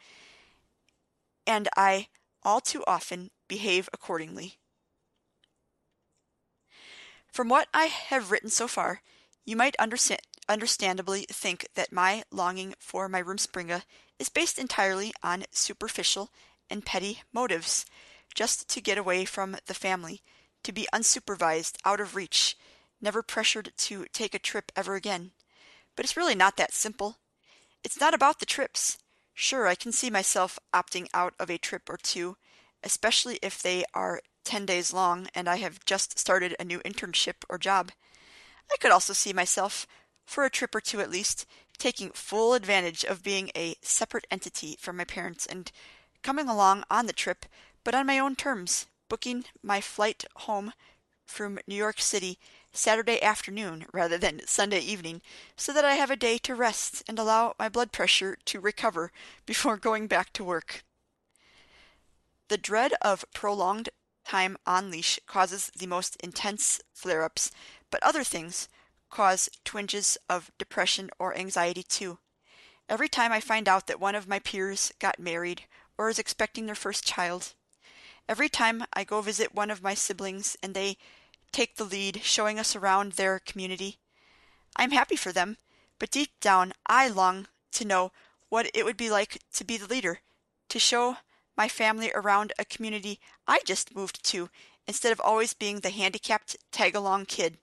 and 1.47 1.69
I 1.75 2.07
all 2.43 2.61
too 2.61 2.83
often 2.85 3.31
behave 3.47 3.89
accordingly. 3.93 4.57
From 7.31 7.49
what 7.49 7.67
I 7.73 7.85
have 7.85 8.31
written 8.31 8.49
so 8.49 8.67
far, 8.67 9.01
you 9.45 9.55
might 9.55 9.75
understand, 9.77 10.21
understandably 10.47 11.25
think 11.29 11.67
that 11.75 11.91
my 11.91 12.23
longing 12.31 12.75
for 12.79 13.09
my 13.09 13.21
Rumspringa 13.21 13.83
is 14.19 14.29
based 14.29 14.57
entirely 14.57 15.11
on 15.21 15.43
superficial 15.51 16.31
and 16.69 16.85
petty 16.85 17.23
motives, 17.33 17.85
just 18.33 18.69
to 18.69 18.81
get 18.81 18.97
away 18.97 19.25
from 19.25 19.57
the 19.67 19.73
family, 19.73 20.21
to 20.63 20.71
be 20.71 20.87
unsupervised, 20.93 21.77
out 21.85 21.99
of 21.99 22.15
reach, 22.15 22.57
never 23.01 23.21
pressured 23.21 23.71
to 23.77 24.05
take 24.13 24.33
a 24.33 24.39
trip 24.39 24.71
ever 24.75 24.95
again. 24.95 25.31
But 25.95 26.05
it's 26.05 26.17
really 26.17 26.35
not 26.35 26.57
that 26.57 26.73
simple. 26.73 27.17
It's 27.85 27.99
not 27.99 28.15
about 28.15 28.39
the 28.39 28.47
trips. 28.47 28.97
Sure, 29.35 29.67
I 29.67 29.75
can 29.75 29.91
see 29.91 30.09
myself 30.09 30.57
opting 30.73 31.07
out 31.13 31.35
of 31.39 31.51
a 31.51 31.59
trip 31.59 31.87
or 31.87 31.97
two, 31.97 32.35
especially 32.81 33.37
if 33.43 33.61
they 33.61 33.85
are 33.93 34.21
10 34.43 34.65
days 34.65 34.91
long 34.91 35.27
and 35.35 35.47
I 35.47 35.57
have 35.57 35.85
just 35.85 36.17
started 36.17 36.55
a 36.59 36.65
new 36.65 36.79
internship 36.79 37.45
or 37.47 37.59
job. 37.59 37.91
I 38.73 38.77
could 38.77 38.89
also 38.89 39.13
see 39.13 39.33
myself, 39.33 39.85
for 40.25 40.45
a 40.45 40.49
trip 40.49 40.73
or 40.73 40.81
two 40.81 40.99
at 40.99 41.11
least, 41.11 41.45
taking 41.77 42.09
full 42.09 42.55
advantage 42.55 43.03
of 43.03 43.21
being 43.21 43.51
a 43.55 43.75
separate 43.83 44.25
entity 44.31 44.77
from 44.79 44.97
my 44.97 45.03
parents 45.03 45.45
and 45.45 45.71
coming 46.23 46.49
along 46.49 46.85
on 46.89 47.05
the 47.05 47.13
trip, 47.13 47.45
but 47.83 47.93
on 47.93 48.07
my 48.07 48.17
own 48.17 48.35
terms, 48.35 48.87
booking 49.09 49.45
my 49.61 49.79
flight 49.79 50.25
home 50.37 50.73
from 51.27 51.59
New 51.67 51.75
York 51.75 52.01
City 52.01 52.39
Saturday 52.75 53.21
afternoon 53.23 53.85
rather 53.93 54.17
than 54.17 54.45
Sunday 54.45 54.79
evening, 54.79 55.21
so 55.55 55.73
that 55.73 55.85
I 55.85 55.95
have 55.95 56.11
a 56.11 56.15
day 56.15 56.37
to 56.39 56.53
rest 56.53 57.03
and 57.07 57.17
allow 57.17 57.55
my 57.57 57.69
blood 57.69 57.91
pressure 57.91 58.37
to 58.45 58.59
recover 58.59 59.11
before 59.45 59.77
going 59.87 60.07
back 60.07 60.33
to 60.33 60.43
work. 60.43 60.83
The 62.47 62.57
dread 62.57 62.93
of 63.01 63.25
prolonged 63.33 63.89
time 64.25 64.57
on 64.67 64.91
leash 64.91 65.19
causes 65.25 65.71
the 65.75 65.87
most 65.87 66.15
intense 66.17 66.81
flare 66.93 67.23
ups, 67.23 67.51
but 67.89 68.03
other 68.03 68.23
things 68.23 68.67
cause 69.09 69.49
twinges 69.63 70.17
of 70.29 70.51
depression 70.57 71.09
or 71.17 71.35
anxiety 71.37 71.83
too. 71.83 72.19
Every 72.89 73.09
time 73.09 73.31
I 73.31 73.39
find 73.39 73.67
out 73.67 73.87
that 73.87 73.99
one 73.99 74.13
of 74.13 74.27
my 74.27 74.39
peers 74.39 74.91
got 74.99 75.19
married 75.19 75.63
or 75.97 76.09
is 76.09 76.19
expecting 76.19 76.65
their 76.65 76.75
first 76.75 77.05
child, 77.05 77.53
every 78.27 78.49
time 78.49 78.83
I 78.93 79.03
go 79.03 79.21
visit 79.21 79.55
one 79.55 79.71
of 79.71 79.81
my 79.81 79.93
siblings 79.93 80.57
and 80.61 80.73
they 80.73 80.97
take 81.55 81.77
the 81.77 81.85
lead 81.85 82.19
showing 82.21 82.59
us 82.59 82.75
around 82.75 83.13
their 83.13 83.39
community, 83.39 83.97
I'm 84.75 84.91
happy 84.91 85.15
for 85.15 85.31
them, 85.31 85.55
but 85.99 86.11
deep 86.11 86.31
down 86.41 86.73
I 86.85 87.07
long 87.07 87.47
to 87.71 87.85
know 87.85 88.11
what 88.49 88.69
it 88.73 88.83
would 88.83 88.97
be 88.97 89.09
like 89.09 89.39
to 89.53 89.63
be 89.63 89.77
the 89.77 89.87
leader, 89.87 90.19
to 90.67 90.79
show 90.79 91.15
my 91.55 91.69
family 91.69 92.11
around 92.13 92.51
a 92.59 92.65
community 92.65 93.21
I 93.47 93.61
just 93.63 93.95
moved 93.95 94.21
to 94.25 94.49
instead 94.85 95.13
of 95.13 95.21
always 95.21 95.53
being 95.53 95.79
the 95.79 95.91
handicapped 95.91 96.57
tag 96.73 96.93
along 96.93 97.27
kid. 97.27 97.57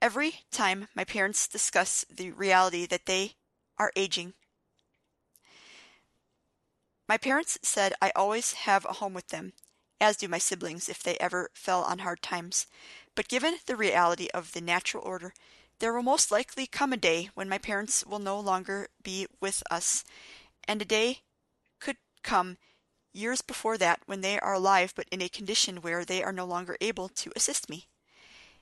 Every 0.00 0.42
time 0.52 0.86
my 0.94 1.02
parents 1.02 1.48
discuss 1.48 2.04
the 2.08 2.30
reality 2.30 2.86
that 2.86 3.06
they 3.06 3.32
are 3.78 3.90
aging, 3.96 4.34
my 7.08 7.16
parents 7.16 7.58
said 7.62 7.94
I 8.00 8.12
always 8.14 8.52
have 8.52 8.84
a 8.84 8.94
home 8.94 9.12
with 9.12 9.28
them, 9.28 9.54
as 10.00 10.16
do 10.16 10.28
my 10.28 10.38
siblings 10.38 10.88
if 10.88 11.02
they 11.02 11.16
ever 11.18 11.50
fell 11.54 11.82
on 11.82 12.00
hard 12.00 12.22
times. 12.22 12.66
But 13.14 13.28
given 13.28 13.58
the 13.66 13.76
reality 13.76 14.28
of 14.32 14.52
the 14.52 14.60
natural 14.60 15.02
order, 15.04 15.34
there 15.80 15.92
will 15.92 16.02
most 16.02 16.30
likely 16.30 16.66
come 16.66 16.92
a 16.92 16.96
day 16.96 17.30
when 17.34 17.48
my 17.48 17.58
parents 17.58 18.04
will 18.04 18.18
no 18.18 18.38
longer 18.38 18.88
be 19.02 19.26
with 19.40 19.62
us, 19.70 20.04
and 20.66 20.82
a 20.82 20.84
day 20.84 21.20
could 21.80 21.96
come 22.22 22.58
years 23.12 23.40
before 23.40 23.78
that 23.78 24.00
when 24.06 24.20
they 24.20 24.38
are 24.40 24.54
alive 24.54 24.92
but 24.94 25.08
in 25.10 25.22
a 25.22 25.28
condition 25.28 25.82
where 25.82 26.04
they 26.04 26.22
are 26.22 26.32
no 26.32 26.44
longer 26.44 26.76
able 26.80 27.08
to 27.08 27.32
assist 27.34 27.68
me. 27.68 27.86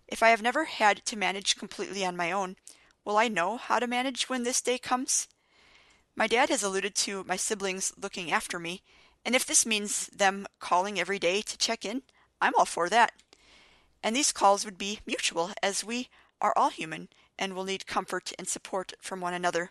If 0.08 0.22
I 0.22 0.28
have 0.28 0.42
never 0.42 0.64
had 0.64 1.04
to 1.06 1.16
manage 1.16 1.56
completely 1.56 2.04
on 2.04 2.16
my 2.16 2.30
own, 2.30 2.56
will 3.04 3.16
I 3.16 3.28
know 3.28 3.56
how 3.56 3.78
to 3.78 3.86
manage 3.86 4.28
when 4.28 4.44
this 4.44 4.60
day 4.60 4.78
comes? 4.78 5.26
My 6.14 6.26
dad 6.26 6.48
has 6.48 6.62
alluded 6.62 6.94
to 6.96 7.24
my 7.24 7.36
siblings 7.36 7.92
looking 8.00 8.30
after 8.30 8.58
me, 8.58 8.82
and 9.26 9.34
if 9.34 9.44
this 9.44 9.66
means 9.66 10.06
them 10.06 10.46
calling 10.60 11.00
every 11.00 11.18
day 11.18 11.42
to 11.42 11.58
check 11.58 11.84
in, 11.84 12.02
I'm 12.40 12.54
all 12.56 12.64
for 12.64 12.88
that. 12.88 13.12
And 14.00 14.14
these 14.14 14.30
calls 14.30 14.64
would 14.64 14.78
be 14.78 15.00
mutual, 15.04 15.50
as 15.64 15.82
we 15.82 16.08
are 16.40 16.54
all 16.56 16.70
human 16.70 17.08
and 17.36 17.52
will 17.52 17.64
need 17.64 17.88
comfort 17.88 18.32
and 18.38 18.46
support 18.46 18.92
from 19.00 19.20
one 19.20 19.34
another. 19.34 19.70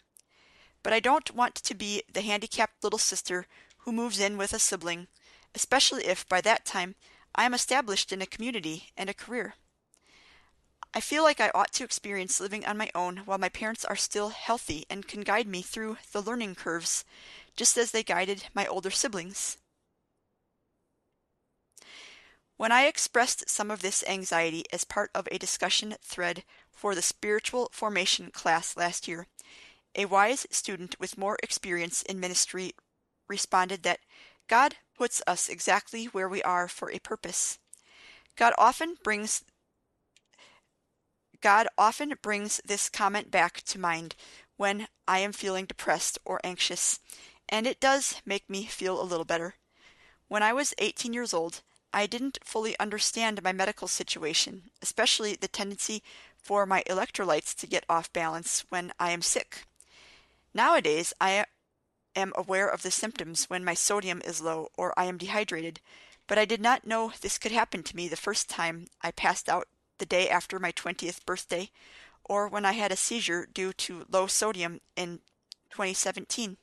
But 0.84 0.92
I 0.92 1.00
don't 1.00 1.34
want 1.34 1.56
to 1.56 1.74
be 1.74 2.04
the 2.12 2.22
handicapped 2.22 2.84
little 2.84 3.00
sister 3.00 3.48
who 3.80 3.94
moves 3.94 4.20
in 4.20 4.38
with 4.38 4.52
a 4.52 4.60
sibling, 4.60 5.08
especially 5.56 6.06
if 6.06 6.28
by 6.28 6.42
that 6.42 6.66
time 6.66 6.96
I 7.34 7.46
am 7.46 7.54
established 7.54 8.12
in 8.12 8.22
a 8.22 8.28
community 8.28 8.90
and 8.98 9.10
a 9.10 9.14
career. 9.14 9.56
I 10.94 11.00
feel 11.00 11.24
like 11.24 11.40
I 11.40 11.52
ought 11.56 11.72
to 11.74 11.84
experience 11.84 12.40
living 12.40 12.66
on 12.66 12.78
my 12.78 12.90
own 12.94 13.18
while 13.26 13.38
my 13.38 13.50
parents 13.50 13.86
are 13.86 13.96
still 13.96 14.30
healthy 14.30 14.86
and 14.90 15.08
can 15.08 15.22
guide 15.22 15.48
me 15.48 15.62
through 15.62 15.98
the 16.12 16.22
learning 16.22 16.56
curves, 16.56 17.06
just 17.56 17.78
as 17.78 17.92
they 17.92 18.04
guided 18.04 18.46
my 18.54 18.66
older 18.66 18.92
siblings. 18.92 19.58
When 22.58 22.72
I 22.72 22.86
expressed 22.86 23.50
some 23.50 23.70
of 23.70 23.82
this 23.82 24.04
anxiety 24.08 24.64
as 24.72 24.86
part 24.86 25.12
of 25.14 25.28
a 25.30 25.38
discussion 25.38 25.96
thread 26.02 26.44
for 26.72 26.96
the 26.96 27.02
spiritual 27.02 27.70
formation 27.72 28.32
class 28.32 28.78
last 28.78 29.08
year, 29.08 29.28
a 29.94 30.06
wise 30.06 30.48
student 30.52 31.00
with 31.00 31.18
more 31.18 31.38
experience 31.44 32.02
in 32.02 32.20
ministry 32.20 32.74
responded 33.28 33.84
that 33.84 34.00
God 34.48 34.76
puts 34.98 35.22
us 35.28 35.50
exactly 35.50 36.06
where 36.06 36.30
we 36.30 36.42
are 36.44 36.68
for 36.68 36.92
a 36.92 37.00
purpose. 37.00 37.60
God 38.36 38.54
often 38.58 38.96
brings 39.04 39.44
God 41.42 41.68
often 41.78 42.14
brings 42.22 42.62
this 42.66 42.90
comment 42.90 43.30
back 43.30 43.62
to 43.64 43.80
mind 43.80 44.16
when 44.58 44.88
I 45.08 45.20
am 45.20 45.32
feeling 45.32 45.66
depressed 45.66 46.18
or 46.26 46.40
anxious, 46.44 47.00
and 47.50 47.68
it 47.68 47.80
does 47.80 48.22
make 48.26 48.50
me 48.50 48.66
feel 48.66 49.02
a 49.02 49.04
little 49.04 49.26
better. 49.26 49.56
When 50.28 50.44
I 50.44 50.54
was 50.54 50.74
18 50.78 51.14
years 51.14 51.34
old, 51.34 51.62
I 51.94 52.08
didn't 52.08 52.40
fully 52.44 52.78
understand 52.80 53.42
my 53.42 53.54
medical 53.54 53.88
situation, 53.88 54.64
especially 54.82 55.36
the 55.36 55.48
tendency 55.48 56.04
for 56.38 56.66
my 56.66 56.84
electrolytes 56.88 57.56
to 57.56 57.68
get 57.68 57.86
off 57.88 58.12
balance 58.12 58.66
when 58.70 58.92
I 59.00 59.12
am 59.12 59.22
sick. 59.22 59.66
Nowadays, 60.54 61.14
I 61.22 61.46
am 62.16 62.34
aware 62.36 62.68
of 62.68 62.82
the 62.82 62.92
symptoms 62.92 63.50
when 63.50 63.64
my 63.64 63.74
sodium 63.74 64.22
is 64.26 64.42
low 64.42 64.70
or 64.78 64.98
I 64.98 65.06
am 65.06 65.18
dehydrated, 65.18 65.80
but 66.28 66.38
I 66.38 66.46
did 66.46 66.62
not 66.62 66.86
know 66.86 67.14
this 67.22 67.38
could 67.38 67.52
happen 67.52 67.84
to 67.84 67.96
me 67.96 68.08
the 68.08 68.16
first 68.16 68.50
time 68.50 68.88
I 69.02 69.12
passed 69.12 69.48
out 69.48 69.68
the 69.98 70.06
day 70.06 70.30
after 70.30 70.60
my 70.60 70.72
20th 70.72 71.26
birthday 71.26 71.70
or 72.24 72.48
when 72.48 72.66
I 72.66 72.74
had 72.74 72.92
a 72.92 72.98
seizure 72.98 73.48
due 73.54 73.74
to 73.74 74.06
low 74.10 74.28
sodium 74.28 74.82
in 74.96 75.20
2017. 75.70 76.58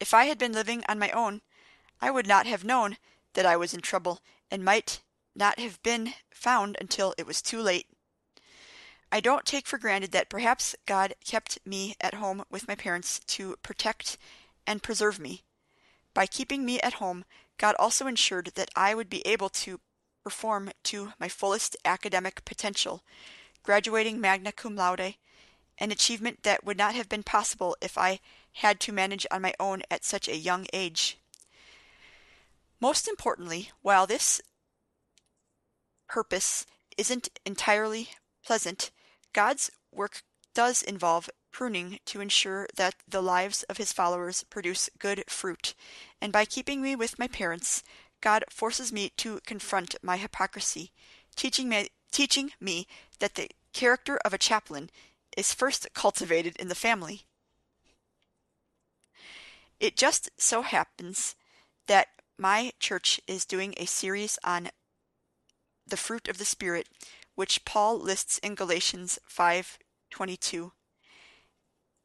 If 0.00 0.12
I 0.12 0.24
had 0.26 0.38
been 0.38 0.52
living 0.52 0.84
on 0.88 0.98
my 0.98 1.10
own, 1.10 1.42
I 2.00 2.10
would 2.10 2.26
not 2.26 2.46
have 2.46 2.64
known 2.64 2.98
that 3.34 3.46
I 3.46 3.56
was 3.56 3.74
in 3.74 3.80
trouble 3.80 4.20
and 4.50 4.64
might 4.64 5.00
not 5.34 5.58
have 5.58 5.82
been 5.82 6.14
found 6.30 6.76
until 6.80 7.14
it 7.18 7.26
was 7.26 7.42
too 7.42 7.60
late. 7.60 7.86
I 9.10 9.20
don't 9.20 9.46
take 9.46 9.66
for 9.66 9.78
granted 9.78 10.12
that 10.12 10.28
perhaps 10.28 10.74
God 10.86 11.14
kept 11.24 11.58
me 11.64 11.94
at 12.00 12.14
home 12.14 12.44
with 12.50 12.66
my 12.66 12.74
parents 12.74 13.20
to 13.28 13.56
protect 13.62 14.18
and 14.66 14.82
preserve 14.82 15.18
me. 15.18 15.44
By 16.14 16.26
keeping 16.26 16.64
me 16.64 16.80
at 16.80 16.94
home, 16.94 17.24
God 17.58 17.76
also 17.78 18.06
ensured 18.06 18.52
that 18.54 18.70
I 18.74 18.94
would 18.94 19.08
be 19.08 19.26
able 19.26 19.48
to 19.50 19.80
perform 20.22 20.70
to 20.84 21.12
my 21.20 21.28
fullest 21.28 21.76
academic 21.84 22.44
potential, 22.44 23.04
graduating 23.62 24.20
magna 24.20 24.52
cum 24.52 24.74
laude, 24.74 25.14
an 25.78 25.90
achievement 25.92 26.42
that 26.42 26.64
would 26.64 26.78
not 26.78 26.94
have 26.94 27.08
been 27.08 27.22
possible 27.22 27.76
if 27.80 27.98
I 27.98 28.20
had 28.54 28.80
to 28.80 28.92
manage 28.92 29.26
on 29.30 29.42
my 29.42 29.54
own 29.60 29.82
at 29.90 30.04
such 30.04 30.28
a 30.28 30.36
young 30.36 30.66
age. 30.72 31.18
Most 32.80 33.08
importantly, 33.08 33.70
while 33.82 34.06
this 34.06 34.40
purpose 36.08 36.66
isn't 36.96 37.28
entirely 37.44 38.10
pleasant, 38.44 38.90
God's 39.32 39.70
work 39.92 40.22
does 40.54 40.82
involve 40.82 41.30
pruning 41.50 41.98
to 42.06 42.20
ensure 42.20 42.68
that 42.76 42.94
the 43.08 43.22
lives 43.22 43.62
of 43.64 43.76
his 43.76 43.92
followers 43.92 44.44
produce 44.50 44.90
good 44.98 45.24
fruit, 45.28 45.74
and 46.20 46.32
by 46.32 46.44
keeping 46.44 46.82
me 46.82 46.96
with 46.96 47.18
my 47.18 47.28
parents, 47.28 47.82
God 48.20 48.44
forces 48.50 48.92
me 48.92 49.12
to 49.18 49.40
confront 49.46 49.96
my 50.02 50.16
hypocrisy, 50.16 50.92
teaching 51.36 51.68
me, 51.68 51.88
teaching 52.10 52.52
me 52.60 52.86
that 53.18 53.34
the 53.34 53.50
character 53.72 54.18
of 54.24 54.32
a 54.32 54.38
chaplain 54.38 54.90
is 55.36 55.54
first 55.54 55.86
cultivated 55.94 56.56
in 56.56 56.68
the 56.68 56.74
family. 56.74 57.26
It 59.80 59.96
just 59.96 60.30
so 60.38 60.62
happens 60.62 61.34
that 61.86 62.08
my 62.38 62.72
church 62.78 63.20
is 63.26 63.44
doing 63.44 63.74
a 63.76 63.86
series 63.86 64.38
on 64.44 64.70
the 65.86 65.96
fruit 65.96 66.28
of 66.28 66.38
the 66.38 66.44
Spirit, 66.44 66.88
which 67.34 67.64
Paul 67.64 67.98
lists 67.98 68.38
in 68.38 68.54
Galatians 68.54 69.18
5:22. 69.28 70.72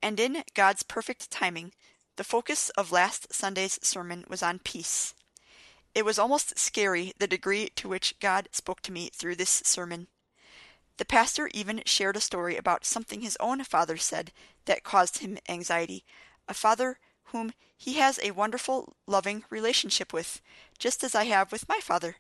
And 0.02 0.20
in 0.20 0.44
God's 0.54 0.84
perfect 0.84 1.32
timing, 1.32 1.74
the 2.16 2.24
focus 2.24 2.70
of 2.72 2.92
last 2.92 3.34
Sunday's 3.34 3.80
sermon 3.82 4.26
was 4.28 4.44
on 4.44 4.60
peace. 4.60 5.14
It 5.96 6.06
was 6.06 6.20
almost 6.20 6.60
scary 6.60 7.14
the 7.18 7.28
degree 7.28 7.70
to 7.70 7.90
which 7.90 8.20
God 8.20 8.50
spoke 8.52 8.82
to 8.82 8.92
me 8.92 9.10
through 9.10 9.36
this 9.36 9.62
sermon. 9.66 10.08
The 10.98 11.06
pastor 11.06 11.50
even 11.54 11.84
shared 11.86 12.18
a 12.18 12.22
story 12.22 12.58
about 12.58 12.86
something 12.86 13.22
his 13.22 13.38
own 13.40 13.64
father 13.64 13.98
said 13.98 14.34
that 14.66 14.84
caused 14.84 15.20
him 15.20 15.38
anxiety, 15.48 16.06
a 16.48 16.54
father 16.54 17.00
whom 17.32 17.52
he 17.78 17.94
has 17.94 18.20
a 18.22 18.32
wonderful, 18.32 18.96
loving 19.08 19.44
relationship 19.50 20.12
with, 20.12 20.42
just 20.78 21.04
as 21.04 21.16
I 21.16 21.26
have 21.26 21.52
with 21.52 21.70
my 21.70 21.80
father. 21.82 22.18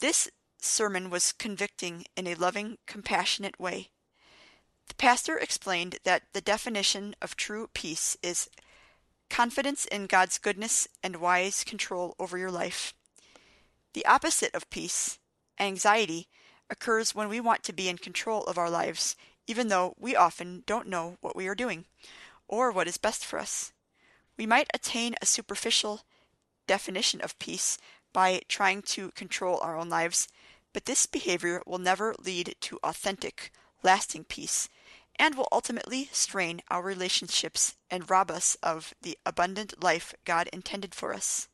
This 0.00 0.30
sermon 0.60 1.10
was 1.10 1.32
convicting 1.32 2.04
in 2.16 2.26
a 2.26 2.34
loving, 2.34 2.78
compassionate 2.86 3.60
way. 3.60 3.90
The 4.88 4.94
pastor 4.94 5.38
explained 5.38 5.98
that 6.04 6.24
the 6.32 6.40
definition 6.40 7.14
of 7.22 7.36
true 7.36 7.68
peace 7.74 8.16
is 8.22 8.50
confidence 9.28 9.84
in 9.84 10.06
God's 10.06 10.38
goodness 10.38 10.88
and 11.02 11.16
wise 11.16 11.62
control 11.62 12.16
over 12.18 12.36
your 12.36 12.50
life. 12.50 12.92
The 13.94 14.04
opposite 14.04 14.54
of 14.54 14.68
peace, 14.70 15.18
anxiety, 15.58 16.28
occurs 16.68 17.14
when 17.14 17.28
we 17.28 17.40
want 17.40 17.62
to 17.64 17.72
be 17.72 17.88
in 17.88 17.98
control 17.98 18.42
of 18.44 18.58
our 18.58 18.70
lives, 18.70 19.16
even 19.46 19.68
though 19.68 19.94
we 19.98 20.16
often 20.16 20.62
don't 20.66 20.88
know 20.88 21.16
what 21.20 21.36
we 21.36 21.46
are 21.46 21.54
doing 21.54 21.84
or 22.48 22.72
what 22.72 22.88
is 22.88 22.98
best 22.98 23.24
for 23.24 23.38
us. 23.38 23.72
We 24.40 24.46
might 24.46 24.70
attain 24.72 25.16
a 25.20 25.26
superficial 25.26 26.00
definition 26.66 27.20
of 27.20 27.38
peace 27.38 27.76
by 28.14 28.40
trying 28.48 28.80
to 28.96 29.10
control 29.10 29.60
our 29.60 29.76
own 29.76 29.90
lives, 29.90 30.28
but 30.72 30.86
this 30.86 31.04
behavior 31.04 31.62
will 31.66 31.76
never 31.76 32.14
lead 32.18 32.56
to 32.62 32.78
authentic, 32.82 33.52
lasting 33.82 34.24
peace 34.24 34.70
and 35.16 35.34
will 35.34 35.48
ultimately 35.52 36.08
strain 36.10 36.62
our 36.70 36.80
relationships 36.80 37.76
and 37.90 38.08
rob 38.08 38.30
us 38.30 38.56
of 38.62 38.94
the 39.02 39.18
abundant 39.26 39.82
life 39.84 40.14
God 40.24 40.48
intended 40.54 40.94
for 40.94 41.12
us. 41.12 41.48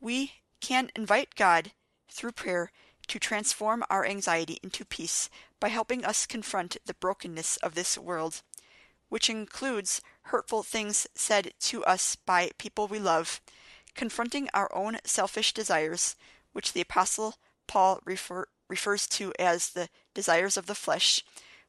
We 0.00 0.34
can 0.60 0.88
invite 0.94 1.34
God 1.34 1.72
through 2.08 2.30
prayer 2.30 2.70
to 3.08 3.18
transform 3.18 3.82
our 3.90 4.06
anxiety 4.06 4.60
into 4.62 4.84
peace 4.84 5.28
by 5.58 5.70
helping 5.70 6.04
us 6.04 6.26
confront 6.26 6.76
the 6.86 6.94
brokenness 6.94 7.56
of 7.56 7.74
this 7.74 7.98
world, 7.98 8.42
which 9.12 9.28
includes 9.28 10.00
hurtful 10.22 10.62
things 10.62 11.06
said 11.14 11.52
to 11.60 11.84
us 11.84 12.16
by 12.16 12.50
people 12.56 12.88
we 12.88 12.98
love, 12.98 13.42
confronting 13.94 14.48
our 14.54 14.74
own 14.74 14.96
selfish 15.04 15.52
desires, 15.52 16.16
which 16.54 16.72
the 16.72 16.80
Apostle 16.80 17.34
Paul 17.66 18.00
refer, 18.06 18.46
refers 18.70 19.06
to 19.08 19.34
as 19.38 19.68
the 19.68 19.90
desires 20.14 20.56
of 20.56 20.64
the 20.64 20.74
flesh, 20.74 21.22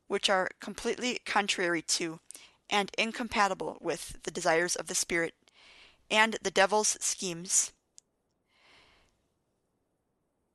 which 0.08 0.29
are 0.29 0.51
completely 0.62 1.19
contrary 1.25 1.82
to 1.82 2.21
and 2.69 2.89
incompatible 2.97 3.77
with 3.82 4.23
the 4.23 4.32
desires 4.32 4.77
of 4.77 4.88
the 4.88 4.95
Spirit, 4.95 5.34
and 6.10 6.38
the 6.43 6.49
devil's 6.49 6.95
schemes. 7.01 7.73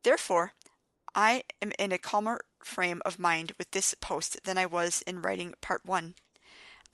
Therefore, 0.05 0.53
I 1.15 1.43
am 1.61 1.73
in 1.79 1.93
a 1.93 1.99
calmer 1.99 2.41
frame 2.65 3.03
of 3.05 3.19
mind 3.19 3.53
with 3.59 3.73
this 3.73 3.93
post 3.93 4.43
than 4.45 4.57
I 4.57 4.65
was 4.65 5.03
in 5.03 5.21
writing 5.21 5.53
part 5.61 5.85
one. 5.85 6.15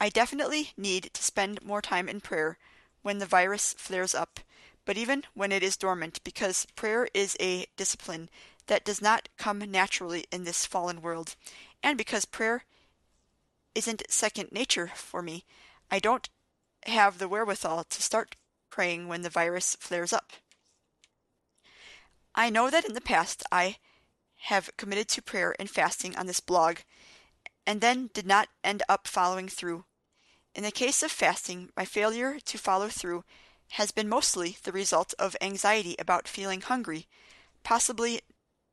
I 0.01 0.09
definitely 0.09 0.73
need 0.77 1.11
to 1.15 1.23
spend 1.23 1.65
more 1.65 1.81
time 1.81 2.09
in 2.09 2.21
prayer 2.21 2.59
when 3.03 3.19
the 3.19 3.27
virus 3.27 3.75
flares 3.75 4.15
up, 4.15 4.41
but 4.85 4.97
even 4.97 5.25
when 5.35 5.53
it 5.53 5.63
is 5.63 5.77
dormant, 5.77 6.23
because 6.25 6.67
prayer 6.77 7.09
is 7.15 7.37
a 7.41 7.67
discipline 7.77 8.29
that 8.67 8.85
does 8.85 9.01
not 9.01 9.29
come 9.37 9.59
naturally 9.59 10.25
in 10.33 10.45
this 10.45 10.67
fallen 10.67 11.01
world, 11.03 11.37
and 11.83 11.99
because 11.99 12.25
prayer 12.25 12.65
isn't 13.75 14.03
second 14.09 14.51
nature 14.53 14.91
for 14.95 15.23
me, 15.23 15.45
I 15.91 15.99
don't 15.99 16.29
have 16.87 17.19
the 17.19 17.29
wherewithal 17.29 17.85
to 17.85 18.03
start 18.03 18.37
praying 18.71 19.09
when 19.09 19.23
the 19.23 19.31
virus 19.31 19.77
flares 19.81 20.13
up. 20.13 20.33
I 22.35 22.51
know 22.51 22.71
that 22.71 22.85
in 22.85 22.95
the 22.95 23.01
past 23.01 23.43
I 23.53 23.77
have 24.49 24.77
committed 24.77 25.09
to 25.09 25.23
prayer 25.23 25.55
and 25.59 25.71
fasting 25.71 26.17
on 26.17 26.27
this 26.27 26.41
blog, 26.41 26.79
and 27.67 27.81
then 27.81 28.11
did 28.13 28.27
not 28.27 28.49
end 28.63 28.83
up 28.89 29.07
following 29.07 29.49
through. 29.49 29.85
In 30.55 30.63
the 30.63 30.71
case 30.71 31.03
of 31.03 31.11
fasting, 31.11 31.71
my 31.77 31.85
failure 31.85 32.39
to 32.39 32.59
follow 32.59 32.89
through 32.89 33.25
has 33.71 33.91
been 33.91 34.09
mostly 34.09 34.59
the 34.63 34.73
result 34.73 35.15
of 35.19 35.37
anxiety 35.41 35.97
about 35.99 36.29
feeling 36.29 36.61
hungry, 36.61 37.09
possibly 37.63 38.21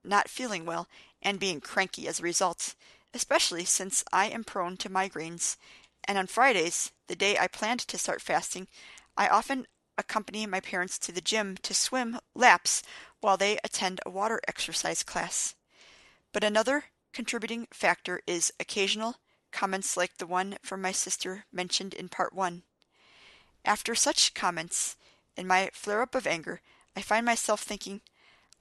not 0.04 0.30
feeling 0.30 0.66
well, 0.66 0.88
and 1.22 1.40
being 1.40 1.62
cranky 1.62 2.08
as 2.08 2.20
a 2.20 2.24
result, 2.24 2.76
especially 3.14 3.66
since 3.66 4.04
I 4.12 4.28
am 4.28 4.44
prone 4.44 4.78
to 4.78 4.90
migraines. 4.90 5.58
And 6.04 6.18
on 6.18 6.28
Fridays, 6.28 6.92
the 7.08 7.16
day 7.16 7.38
I 7.38 7.48
planned 7.48 7.82
to 7.82 7.98
start 7.98 8.22
fasting, 8.22 8.68
I 9.18 9.28
often 9.28 9.68
accompany 9.98 10.46
my 10.46 10.60
parents 10.60 10.98
to 11.00 11.12
the 11.12 11.22
gym 11.22 11.58
to 11.64 11.74
swim 11.74 12.20
laps 12.34 12.82
while 13.20 13.38
they 13.38 13.60
attend 13.64 14.02
a 14.06 14.10
water 14.10 14.40
exercise 14.48 15.04
class. 15.04 15.56
But 16.32 16.44
another 16.44 16.86
contributing 17.14 17.68
factor 17.72 18.22
is 18.26 18.54
occasional 18.60 19.18
comments 19.52 19.98
like 19.98 20.18
the 20.18 20.28
one 20.28 20.58
from 20.62 20.82
my 20.82 20.92
sister 20.92 21.46
mentioned 21.52 21.94
in 21.94 22.10
part 22.10 22.34
one. 22.34 22.64
After 23.66 23.94
such 23.96 24.34
comments, 24.34 24.96
in 25.36 25.48
my 25.48 25.70
flare 25.74 26.02
up 26.02 26.16
of 26.16 26.26
anger, 26.26 26.62
I 26.96 27.02
find 27.02 27.26
myself 27.26 27.62
thinking, 27.62 28.02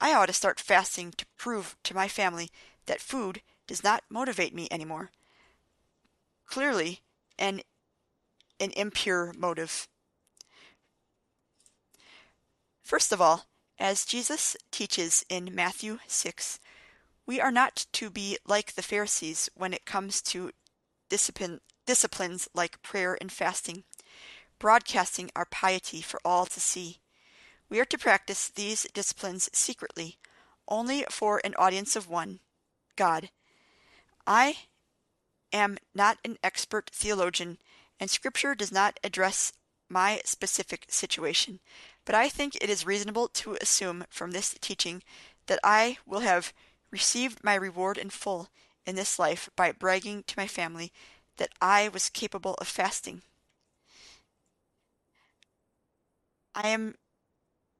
I 0.00 0.14
ought 0.14 0.26
to 0.26 0.32
start 0.32 0.60
fasting 0.60 1.12
to 1.12 1.26
prove 1.36 1.76
to 1.84 1.94
my 1.94 2.08
family 2.08 2.50
that 2.86 3.00
food 3.00 3.42
does 3.66 3.84
not 3.84 4.04
motivate 4.08 4.54
me 4.54 4.68
anymore. 4.70 5.10
Clearly, 6.46 7.00
an, 7.38 7.60
an 8.58 8.72
impure 8.72 9.32
motive. 9.36 9.88
First 12.82 13.12
of 13.12 13.20
all, 13.20 13.46
as 13.78 14.04
Jesus 14.04 14.56
teaches 14.70 15.24
in 15.28 15.54
Matthew 15.54 15.98
6, 16.06 16.58
we 17.30 17.40
are 17.40 17.52
not 17.52 17.86
to 17.92 18.10
be 18.10 18.36
like 18.44 18.74
the 18.74 18.82
Pharisees 18.82 19.48
when 19.54 19.72
it 19.72 19.86
comes 19.86 20.20
to 20.20 20.50
discipline, 21.08 21.60
disciplines 21.86 22.48
like 22.54 22.82
prayer 22.82 23.16
and 23.20 23.30
fasting, 23.30 23.84
broadcasting 24.58 25.30
our 25.36 25.44
piety 25.44 26.00
for 26.00 26.18
all 26.24 26.44
to 26.44 26.58
see. 26.58 26.98
We 27.68 27.78
are 27.78 27.84
to 27.84 27.96
practice 27.96 28.48
these 28.48 28.82
disciplines 28.92 29.48
secretly, 29.52 30.18
only 30.66 31.04
for 31.08 31.40
an 31.44 31.54
audience 31.54 31.94
of 31.94 32.08
one, 32.08 32.40
God. 32.96 33.30
I 34.26 34.56
am 35.52 35.78
not 35.94 36.18
an 36.24 36.36
expert 36.42 36.90
theologian, 36.92 37.58
and 38.00 38.10
Scripture 38.10 38.56
does 38.56 38.72
not 38.72 38.98
address 39.04 39.52
my 39.88 40.20
specific 40.24 40.86
situation, 40.88 41.60
but 42.04 42.16
I 42.16 42.28
think 42.28 42.56
it 42.56 42.68
is 42.68 42.84
reasonable 42.84 43.28
to 43.28 43.56
assume 43.60 44.04
from 44.10 44.32
this 44.32 44.56
teaching 44.60 45.04
that 45.46 45.60
I 45.62 45.98
will 46.04 46.20
have 46.20 46.52
received 46.90 47.44
my 47.44 47.54
reward 47.54 47.98
in 47.98 48.10
full 48.10 48.48
in 48.86 48.96
this 48.96 49.18
life 49.18 49.48
by 49.56 49.72
bragging 49.72 50.24
to 50.26 50.34
my 50.36 50.46
family 50.46 50.92
that 51.36 51.50
I 51.60 51.88
was 51.88 52.08
capable 52.08 52.54
of 52.54 52.68
fasting. 52.68 53.22
I 56.54 56.68
am, 56.68 56.96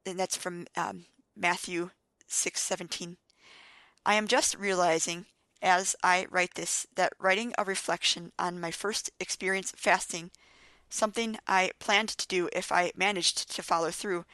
and 0.07 0.19
that's 0.19 0.37
from 0.37 0.67
um, 0.77 1.07
Matthew 1.37 1.91
six 2.27 2.61
seventeen. 2.61 3.17
I 4.07 4.15
am 4.15 4.29
just 4.29 4.57
realizing 4.57 5.27
as 5.61 5.95
I 6.03 6.27
write 6.31 6.55
this 6.55 6.87
that 6.95 7.13
writing 7.19 7.53
a 7.59 7.65
reflection 7.65 8.33
on 8.39 8.61
my 8.61 8.71
first 8.71 9.11
experience 9.21 9.73
fasting, 9.77 10.31
something 10.89 11.39
I 11.47 11.73
planned 11.79 12.11
to 12.11 12.27
do 12.29 12.49
if 12.53 12.73
I 12.73 12.93
managed 12.97 13.55
to 13.55 13.63
follow 13.63 13.91
through, 13.91 14.25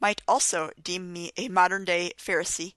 might 0.00 0.20
also 0.28 0.70
deem 0.82 1.12
me 1.12 1.30
a 1.36 1.48
modern 1.48 1.84
day 1.84 2.12
Pharisee. 2.18 2.74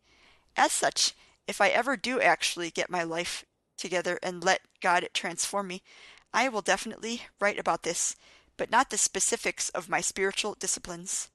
As 0.55 0.71
such, 0.71 1.13
if 1.47 1.61
I 1.61 1.69
ever 1.69 1.95
do 1.95 2.19
actually 2.19 2.69
get 2.69 2.89
my 2.89 3.03
life 3.03 3.45
together 3.77 4.19
and 4.21 4.43
let 4.43 4.61
God 4.81 5.07
transform 5.13 5.67
me, 5.67 5.81
I 6.33 6.49
will 6.49 6.61
definitely 6.61 7.23
write 7.39 7.57
about 7.57 7.83
this, 7.83 8.15
but 8.57 8.69
not 8.69 8.89
the 8.89 8.97
specifics 8.97 9.69
of 9.69 9.89
my 9.89 10.01
spiritual 10.01 10.55
disciplines. 10.59 11.29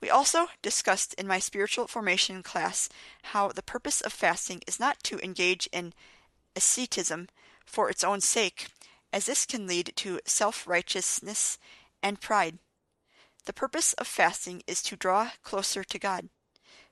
We 0.00 0.10
also 0.10 0.48
discussed 0.62 1.14
in 1.14 1.26
my 1.26 1.38
spiritual 1.38 1.86
formation 1.86 2.42
class 2.42 2.88
how 3.24 3.48
the 3.48 3.62
purpose 3.62 4.00
of 4.00 4.12
fasting 4.12 4.62
is 4.66 4.78
not 4.78 5.02
to 5.04 5.18
engage 5.24 5.68
in 5.72 5.92
asceticism 6.54 7.28
for 7.64 7.90
its 7.90 8.04
own 8.04 8.20
sake, 8.20 8.68
as 9.12 9.26
this 9.26 9.46
can 9.46 9.66
lead 9.66 9.92
to 9.96 10.20
self 10.24 10.66
righteousness 10.66 11.58
and 12.02 12.20
pride. 12.20 12.58
The 13.44 13.52
purpose 13.52 13.92
of 13.94 14.06
fasting 14.06 14.62
is 14.66 14.82
to 14.82 14.96
draw 14.96 15.30
closer 15.42 15.82
to 15.82 15.98
God. 15.98 16.28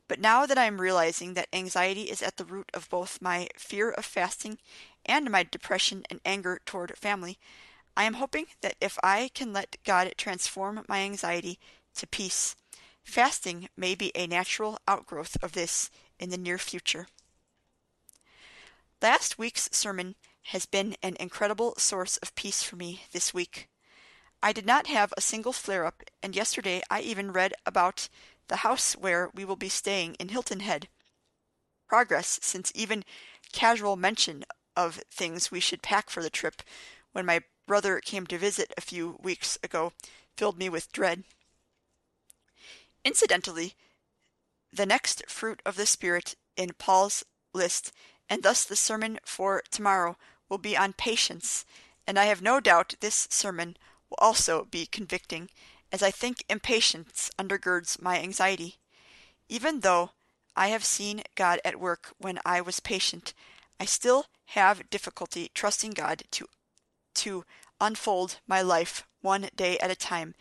But 0.08 0.20
now 0.20 0.46
that 0.46 0.58
I 0.58 0.64
am 0.66 0.80
realizing 0.80 1.34
that 1.34 1.48
anxiety 1.52 2.04
is 2.04 2.22
at 2.22 2.36
the 2.36 2.44
root 2.44 2.70
of 2.72 2.88
both 2.88 3.20
my 3.20 3.48
fear 3.56 3.90
of 3.90 4.04
fasting 4.04 4.58
and 5.04 5.30
my 5.30 5.42
depression 5.42 6.04
and 6.10 6.20
anger 6.24 6.60
toward 6.64 6.96
family, 6.96 7.38
I 7.96 8.04
am 8.04 8.14
hoping 8.14 8.46
that 8.60 8.76
if 8.80 8.98
I 9.02 9.30
can 9.34 9.52
let 9.52 9.76
God 9.84 10.12
transform 10.16 10.84
my 10.88 11.00
anxiety 11.00 11.58
to 11.96 12.06
peace, 12.06 12.54
fasting 13.02 13.68
may 13.76 13.94
be 13.94 14.12
a 14.14 14.26
natural 14.26 14.78
outgrowth 14.86 15.36
of 15.42 15.52
this 15.52 15.90
in 16.20 16.30
the 16.30 16.36
near 16.36 16.58
future. 16.58 17.08
Last 19.02 19.38
week's 19.38 19.68
sermon 19.72 20.14
has 20.44 20.66
been 20.66 20.96
an 21.02 21.16
incredible 21.18 21.74
source 21.78 22.16
of 22.18 22.34
peace 22.34 22.62
for 22.62 22.76
me 22.76 23.02
this 23.12 23.34
week. 23.34 23.68
I 24.42 24.52
did 24.52 24.66
not 24.66 24.86
have 24.86 25.12
a 25.16 25.20
single 25.20 25.52
flare 25.52 25.84
up, 25.84 26.02
and 26.22 26.36
yesterday 26.36 26.82
I 26.90 27.00
even 27.00 27.32
read 27.32 27.54
about 27.64 28.08
the 28.48 28.56
house 28.56 28.94
where 28.94 29.30
we 29.34 29.44
will 29.44 29.56
be 29.56 29.68
staying 29.68 30.14
in 30.14 30.28
Hilton 30.28 30.60
Head. 30.60 30.88
Progress 31.88 32.38
since 32.42 32.72
even 32.74 33.04
casual 33.52 33.96
mention 33.96 34.44
of 34.76 35.02
things 35.10 35.50
we 35.50 35.60
should 35.60 35.82
pack 35.82 36.10
for 36.10 36.22
the 36.22 36.30
trip 36.30 36.62
when 37.12 37.24
my 37.24 37.40
brother 37.66 38.00
came 38.00 38.26
to 38.26 38.38
visit 38.38 38.72
a 38.76 38.82
few 38.82 39.18
weeks 39.22 39.58
ago 39.62 39.92
filled 40.36 40.58
me 40.58 40.68
with 40.68 40.92
dread. 40.92 41.24
Incidentally, 43.04 43.74
the 44.72 44.86
next 44.86 45.28
fruit 45.28 45.62
of 45.64 45.76
the 45.76 45.86
Spirit 45.86 46.34
in 46.56 46.70
Paul's 46.78 47.24
list, 47.54 47.92
and 48.28 48.42
thus 48.42 48.64
the 48.64 48.76
sermon 48.76 49.18
for 49.24 49.62
tomorrow, 49.70 50.16
will 50.48 50.58
be 50.58 50.76
on 50.76 50.92
patience, 50.92 51.64
and 52.06 52.18
I 52.18 52.26
have 52.26 52.42
no 52.42 52.60
doubt 52.60 52.94
this 53.00 53.26
sermon 53.30 53.76
will 54.10 54.18
also 54.20 54.64
be 54.64 54.86
convicting 54.86 55.50
as 55.92 56.02
I 56.02 56.10
think 56.10 56.44
impatience 56.48 57.30
undergirds 57.38 58.00
my 58.00 58.20
anxiety. 58.20 58.76
Even 59.48 59.80
though 59.80 60.10
I 60.56 60.68
have 60.68 60.84
seen 60.84 61.22
God 61.34 61.60
at 61.64 61.80
work 61.80 62.14
when 62.18 62.38
I 62.44 62.60
was 62.60 62.80
patient, 62.80 63.34
I 63.78 63.84
still 63.84 64.26
have 64.46 64.88
difficulty 64.90 65.50
trusting 65.54 65.92
God 65.92 66.24
to 66.32 66.46
to 67.14 67.44
unfold 67.80 68.38
my 68.46 68.60
life 68.60 69.04
one 69.22 69.48
day 69.56 69.78
at 69.78 69.90
a 69.90 69.96
time 69.96 70.34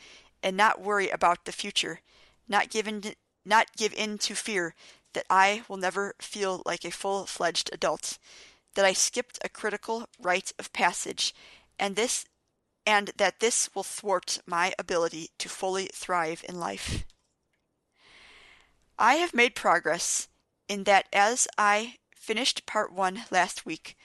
and 0.43 0.55
not 0.55 0.81
worry 0.81 1.09
about 1.09 1.45
the 1.45 1.51
future, 1.51 2.01
not 2.47 2.69
give 2.69 2.87
in, 2.87 3.01
not 3.45 3.75
give 3.77 3.93
in 3.93 4.17
to 4.19 4.35
fear 4.35 4.75
that 5.13 5.25
I 5.29 5.63
will 5.67 5.77
never 5.77 6.13
feel 6.19 6.61
like 6.65 6.83
a 6.83 6.91
full-fledged 6.91 7.69
adult, 7.71 8.17
that 8.75 8.85
I 8.85 8.93
skipped 8.93 9.39
a 9.43 9.49
critical 9.49 10.07
rite 10.19 10.51
of 10.59 10.73
passage, 10.73 11.33
and 11.79 11.95
this 11.95 12.25
and 12.85 13.11
that 13.17 13.39
this 13.39 13.69
will 13.73 13.83
thwart 13.83 14.39
my 14.45 14.73
ability 14.77 15.31
to 15.39 15.49
fully 15.49 15.89
thrive 15.93 16.43
in 16.47 16.59
life. 16.59 17.05
I 18.97 19.15
have 19.15 19.33
made 19.33 19.55
progress 19.55 20.27
in 20.69 20.83
that 20.85 21.07
as 21.11 21.47
I 21.57 21.95
finished 22.15 22.65
part 22.65 22.93
one 22.93 23.23
last 23.29 23.65
week, 23.65 23.97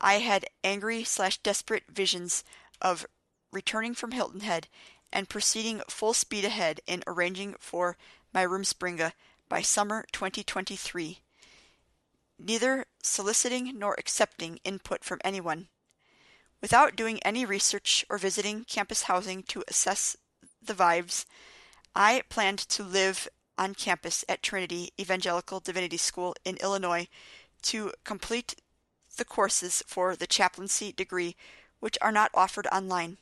I 0.00 0.14
had 0.14 0.46
angry 0.64 1.04
slash 1.04 1.38
desperate 1.38 1.84
visions 1.90 2.44
of 2.80 3.06
returning 3.52 3.94
from 3.94 4.12
Hilton 4.12 4.40
Head 4.40 4.68
and 5.12 5.28
proceeding 5.28 5.82
full 5.88 6.14
speed 6.14 6.44
ahead 6.44 6.80
in 6.86 7.02
arranging 7.06 7.56
for 7.58 7.96
my 8.32 8.46
Rumspringa 8.46 9.12
by 9.48 9.60
summer 9.60 10.06
2023, 10.12 11.18
neither 12.38 12.86
soliciting 13.02 13.76
nor 13.78 13.94
accepting 13.98 14.60
input 14.64 15.04
from 15.04 15.20
anyone 15.24 15.68
Without 16.60 16.96
doing 16.96 17.22
any 17.22 17.44
research 17.44 18.04
or 18.10 18.18
visiting 18.18 18.64
campus 18.64 19.04
housing 19.04 19.42
to 19.44 19.64
assess 19.66 20.16
the 20.62 20.74
vibes, 20.74 21.24
I 21.94 22.22
planned 22.28 22.58
to 22.58 22.82
live 22.82 23.28
on 23.56 23.74
campus 23.74 24.24
at 24.28 24.42
Trinity 24.42 24.92
Evangelical 24.98 25.60
Divinity 25.60 25.96
School 25.96 26.34
in 26.44 26.56
Illinois 26.58 27.08
to 27.62 27.92
complete 28.04 28.60
the 29.16 29.24
courses 29.24 29.82
for 29.86 30.16
the 30.16 30.26
chaplaincy 30.26 30.92
degree, 30.92 31.36
which 31.78 31.98
are 32.00 32.12
not 32.12 32.30
offered 32.34 32.66
online. 32.68 33.18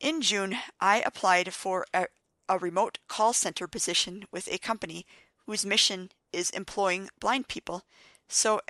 In 0.00 0.22
June, 0.22 0.56
I 0.80 1.02
applied 1.02 1.52
for 1.52 1.86
a, 1.92 2.06
a, 2.48 2.58
remote 2.58 2.98
call 3.06 3.34
center 3.34 3.66
position 3.66 4.24
with 4.32 4.48
a 4.48 4.58
company 4.58 5.04
whose 5.46 5.66
mission 5.66 6.10
is 6.32 6.48
employing 6.50 7.10
blind 7.20 7.48
people, 7.48 7.84
so 8.28 8.60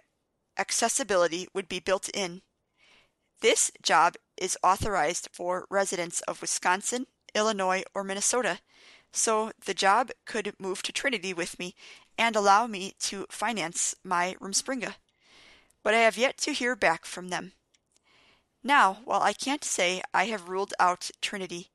accessibility 0.60 1.48
would 1.54 1.68
be 1.68 1.80
built 1.80 2.10
in. 2.10 2.42
This 3.40 3.72
job 3.82 4.16
is 4.36 4.58
authorized 4.62 5.30
for 5.32 5.66
residents 5.70 6.20
of 6.22 6.42
Wisconsin, 6.42 7.06
Illinois, 7.34 7.82
or 7.94 8.04
Minnesota, 8.04 8.60
so 9.12 9.52
the 9.64 9.74
job 9.74 10.10
could 10.26 10.54
move 10.58 10.82
to 10.82 10.92
Trinity 10.92 11.32
with 11.32 11.58
me 11.58 11.74
and 12.18 12.36
allow 12.36 12.66
me 12.66 12.92
to 13.00 13.26
finance 13.30 13.94
my 14.04 14.36
Rumspringa. 14.40 14.96
But 15.82 15.94
I 15.94 16.00
have 16.00 16.18
yet 16.18 16.36
to 16.38 16.52
hear 16.52 16.76
back 16.76 17.06
from 17.06 17.28
them. 17.28 17.52
Now, 18.62 18.98
while 19.04 19.22
I 19.22 19.32
can't 19.32 19.64
say 19.64 20.02
I 20.12 20.26
have 20.26 20.50
ruled 20.50 20.74
out 20.78 21.10
Trinity, 21.22 21.70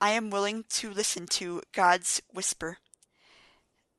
I 0.00 0.10
am 0.10 0.30
willing 0.30 0.64
to 0.70 0.90
listen 0.90 1.26
to 1.28 1.62
God's 1.72 2.20
whisper. 2.32 2.78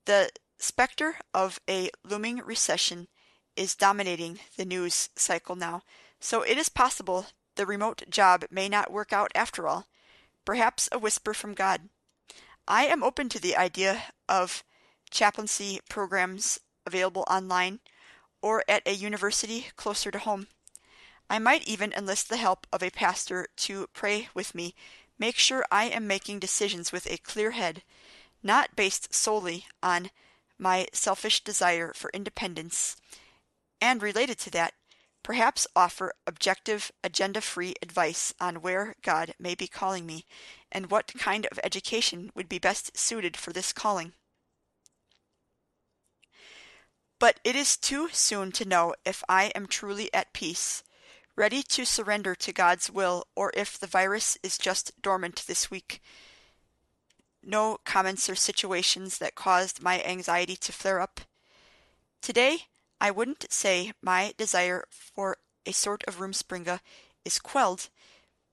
The 0.06 0.32
specter 0.58 1.16
of 1.34 1.62
a 1.70 1.90
looming 2.04 2.38
recession 2.40 3.08
is 3.62 3.76
dominating 3.76 4.40
the 4.58 4.66
news 4.66 5.10
cycle 5.16 5.56
now, 5.56 5.84
so 6.20 6.42
it 6.42 6.58
is 6.58 6.68
possible 6.68 7.28
the 7.56 7.66
remote 7.68 8.04
job 8.10 8.44
may 8.50 8.68
not 8.68 8.92
work 8.92 9.14
out 9.14 9.32
after 9.36 9.68
all. 9.68 9.86
Perhaps 10.46 10.90
a 10.92 10.98
whisper 10.98 11.32
from 11.32 11.54
God. 11.54 11.90
I 12.68 12.88
am 12.88 13.04
open 13.04 13.30
to 13.30 13.40
the 13.40 13.56
idea 13.56 14.06
of 14.28 14.64
chaplaincy 15.12 15.80
programs 15.90 16.60
available 16.88 17.24
online 17.30 17.82
or 18.42 18.64
at 18.68 18.88
a 18.88 18.96
university 18.96 19.68
closer 19.76 20.10
to 20.10 20.18
home. 20.18 20.48
I 21.30 21.38
might 21.38 21.68
even 21.68 21.94
enlist 21.94 22.30
the 22.30 22.38
help 22.38 22.66
of 22.74 22.82
a 22.82 22.90
pastor 22.90 23.48
to 23.58 23.86
pray 23.94 24.30
with 24.34 24.56
me, 24.56 24.74
make 25.20 25.38
sure 25.38 25.66
I 25.72 25.84
am 25.84 26.08
making 26.08 26.40
decisions 26.40 26.92
with 26.92 27.06
a 27.06 27.18
clear 27.18 27.52
head, 27.52 27.84
not 28.42 28.76
based 28.76 29.14
solely 29.14 29.68
on 29.84 30.10
my 30.58 30.88
selfish 30.94 31.44
desire 31.44 31.94
for 31.94 32.10
independence 32.12 32.96
and 33.82 34.02
related 34.04 34.38
to 34.40 34.52
that, 34.52 34.74
perhaps 35.24 35.68
offer 35.76 36.14
objective, 36.26 36.92
agenda 37.04 37.42
free 37.42 37.74
advice 37.82 38.34
on 38.40 38.62
where 38.62 38.96
God 39.02 39.34
may 39.40 39.56
be 39.56 39.68
calling 39.68 40.06
me 40.06 40.26
and 40.72 40.90
what 40.92 41.14
kind 41.18 41.48
of 41.52 41.60
education 41.64 42.32
would 42.36 42.48
be 42.48 42.60
best 42.60 42.98
suited 42.98 43.36
for 43.36 43.52
this 43.52 43.74
calling. 43.74 44.14
But 47.20 47.40
it 47.44 47.56
is 47.56 47.78
too 47.78 48.10
soon 48.12 48.52
to 48.54 48.68
know 48.68 48.96
if 49.06 49.24
I 49.30 49.52
am 49.54 49.68
truly 49.68 50.12
at 50.14 50.34
peace, 50.34 50.84
ready 51.36 51.62
to 51.64 51.86
surrender 51.86 52.34
to 52.34 52.52
God's 52.52 52.90
will, 52.90 53.28
or 53.36 53.52
if 53.54 53.78
the 53.78 53.86
virus 53.86 54.40
is 54.42 54.58
just 54.58 55.00
dormant 55.02 55.44
this 55.48 55.70
week. 55.70 56.02
No 57.44 57.78
comments 57.86 58.28
or 58.28 58.36
situations 58.36 59.20
that 59.20 59.36
caused 59.36 59.84
my 59.84 60.02
anxiety 60.04 60.56
to 60.58 60.72
flare 60.72 61.00
up. 61.00 61.22
Today, 62.24 62.66
I 63.04 63.10
wouldn't 63.10 63.52
say 63.52 63.94
my 64.00 64.36
desire 64.38 64.86
for 64.92 65.38
a 65.66 65.72
sort 65.72 66.04
of 66.08 66.18
Rumspringa 66.18 66.82
is 67.26 67.40
quelled, 67.40 67.90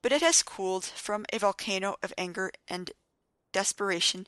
but 0.00 0.11
it 0.11 0.22
has 0.22 0.42
cooled 0.42 0.87
from 0.87 1.26
a 1.30 1.38
volcano 1.38 1.96
of 2.02 2.14
anger 2.16 2.50
and 2.66 2.90
desperation 3.52 4.26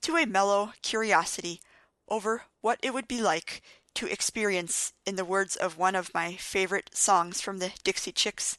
to 0.00 0.16
a 0.16 0.26
mellow 0.26 0.72
curiosity 0.82 1.60
over 2.08 2.46
what 2.62 2.80
it 2.82 2.92
would 2.92 3.06
be 3.06 3.22
like 3.22 3.62
to 3.94 4.08
experience, 4.08 4.92
in 5.06 5.14
the 5.14 5.24
words 5.24 5.54
of 5.54 5.78
one 5.78 5.94
of 5.94 6.12
my 6.12 6.34
favorite 6.34 6.90
songs 6.92 7.40
from 7.40 7.58
the 7.58 7.70
Dixie 7.84 8.10
Chicks, 8.10 8.58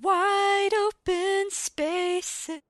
wide 0.00 0.72
open 0.72 1.50
spaces 1.50 2.60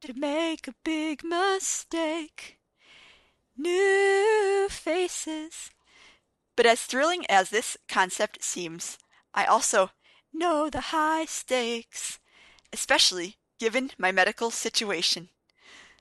to 0.00 0.14
make 0.14 0.68
a 0.68 0.74
big 0.84 1.24
mistake, 1.24 2.60
new 3.56 4.68
faces 4.70 5.70
but 6.58 6.66
as 6.66 6.82
thrilling 6.82 7.24
as 7.30 7.50
this 7.50 7.76
concept 7.86 8.42
seems, 8.42 8.98
I 9.32 9.44
also 9.44 9.92
know 10.32 10.68
the 10.68 10.90
high 10.90 11.24
stakes, 11.24 12.18
especially 12.72 13.36
given 13.60 13.92
my 13.96 14.10
medical 14.10 14.50
situation. 14.50 15.28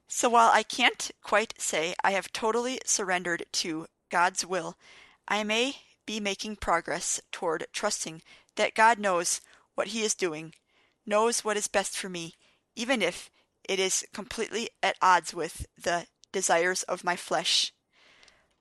So 0.08 0.30
while 0.30 0.50
I 0.52 0.64
can't 0.64 1.12
quite 1.22 1.54
say 1.60 1.94
I 2.04 2.10
have 2.10 2.34
totally 2.34 2.80
surrendered 2.88 3.46
to 3.52 3.86
God's 4.10 4.48
will, 4.48 4.80
I 5.28 5.44
may 5.44 5.76
be 6.08 6.20
making 6.20 6.56
progress 6.56 7.22
toward 7.32 7.68
trusting 7.72 8.24
that 8.56 8.74
God 8.74 8.98
knows 8.98 9.42
what 9.76 9.90
He 9.90 10.02
is 10.02 10.16
doing, 10.16 10.56
knows 11.06 11.46
what 11.46 11.58
is 11.58 11.68
best 11.68 11.96
for 11.96 12.10
me, 12.10 12.34
even 12.76 13.04
if 13.04 13.30
it 13.64 13.78
is 13.78 14.08
completely 14.12 14.72
at 14.82 14.98
odds 15.04 15.36
with 15.36 15.68
the 15.80 16.08
desires 16.32 16.82
of 16.82 17.04
my 17.04 17.16
flesh. 17.16 17.74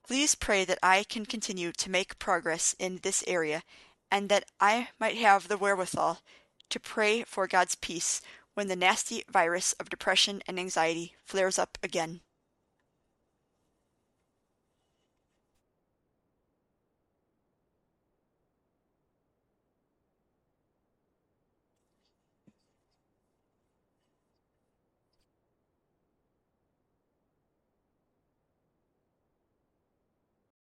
Please 0.07 0.37
pray 0.37 0.65
that 0.65 0.79
I 0.85 1.03
can 1.03 1.27
continue 1.27 1.73
to 1.73 1.91
make 1.91 2.21
progress 2.21 2.77
in 2.79 2.99
this 3.03 3.25
area 3.27 3.65
and 4.09 4.29
that 4.29 4.45
I 4.61 4.91
might 5.01 5.17
have 5.17 5.49
the 5.49 5.59
wherewithal 5.59 6.21
to 6.71 6.81
pray 6.81 7.25
for 7.25 7.49
God's 7.49 7.75
peace 7.75 8.21
when 8.55 8.69
the 8.69 8.77
nasty 8.77 9.25
virus 9.29 9.73
of 9.75 9.91
depression 9.91 10.43
and 10.47 10.61
anxiety 10.61 11.17
flares 11.25 11.59
up 11.59 11.77
again. 11.83 12.21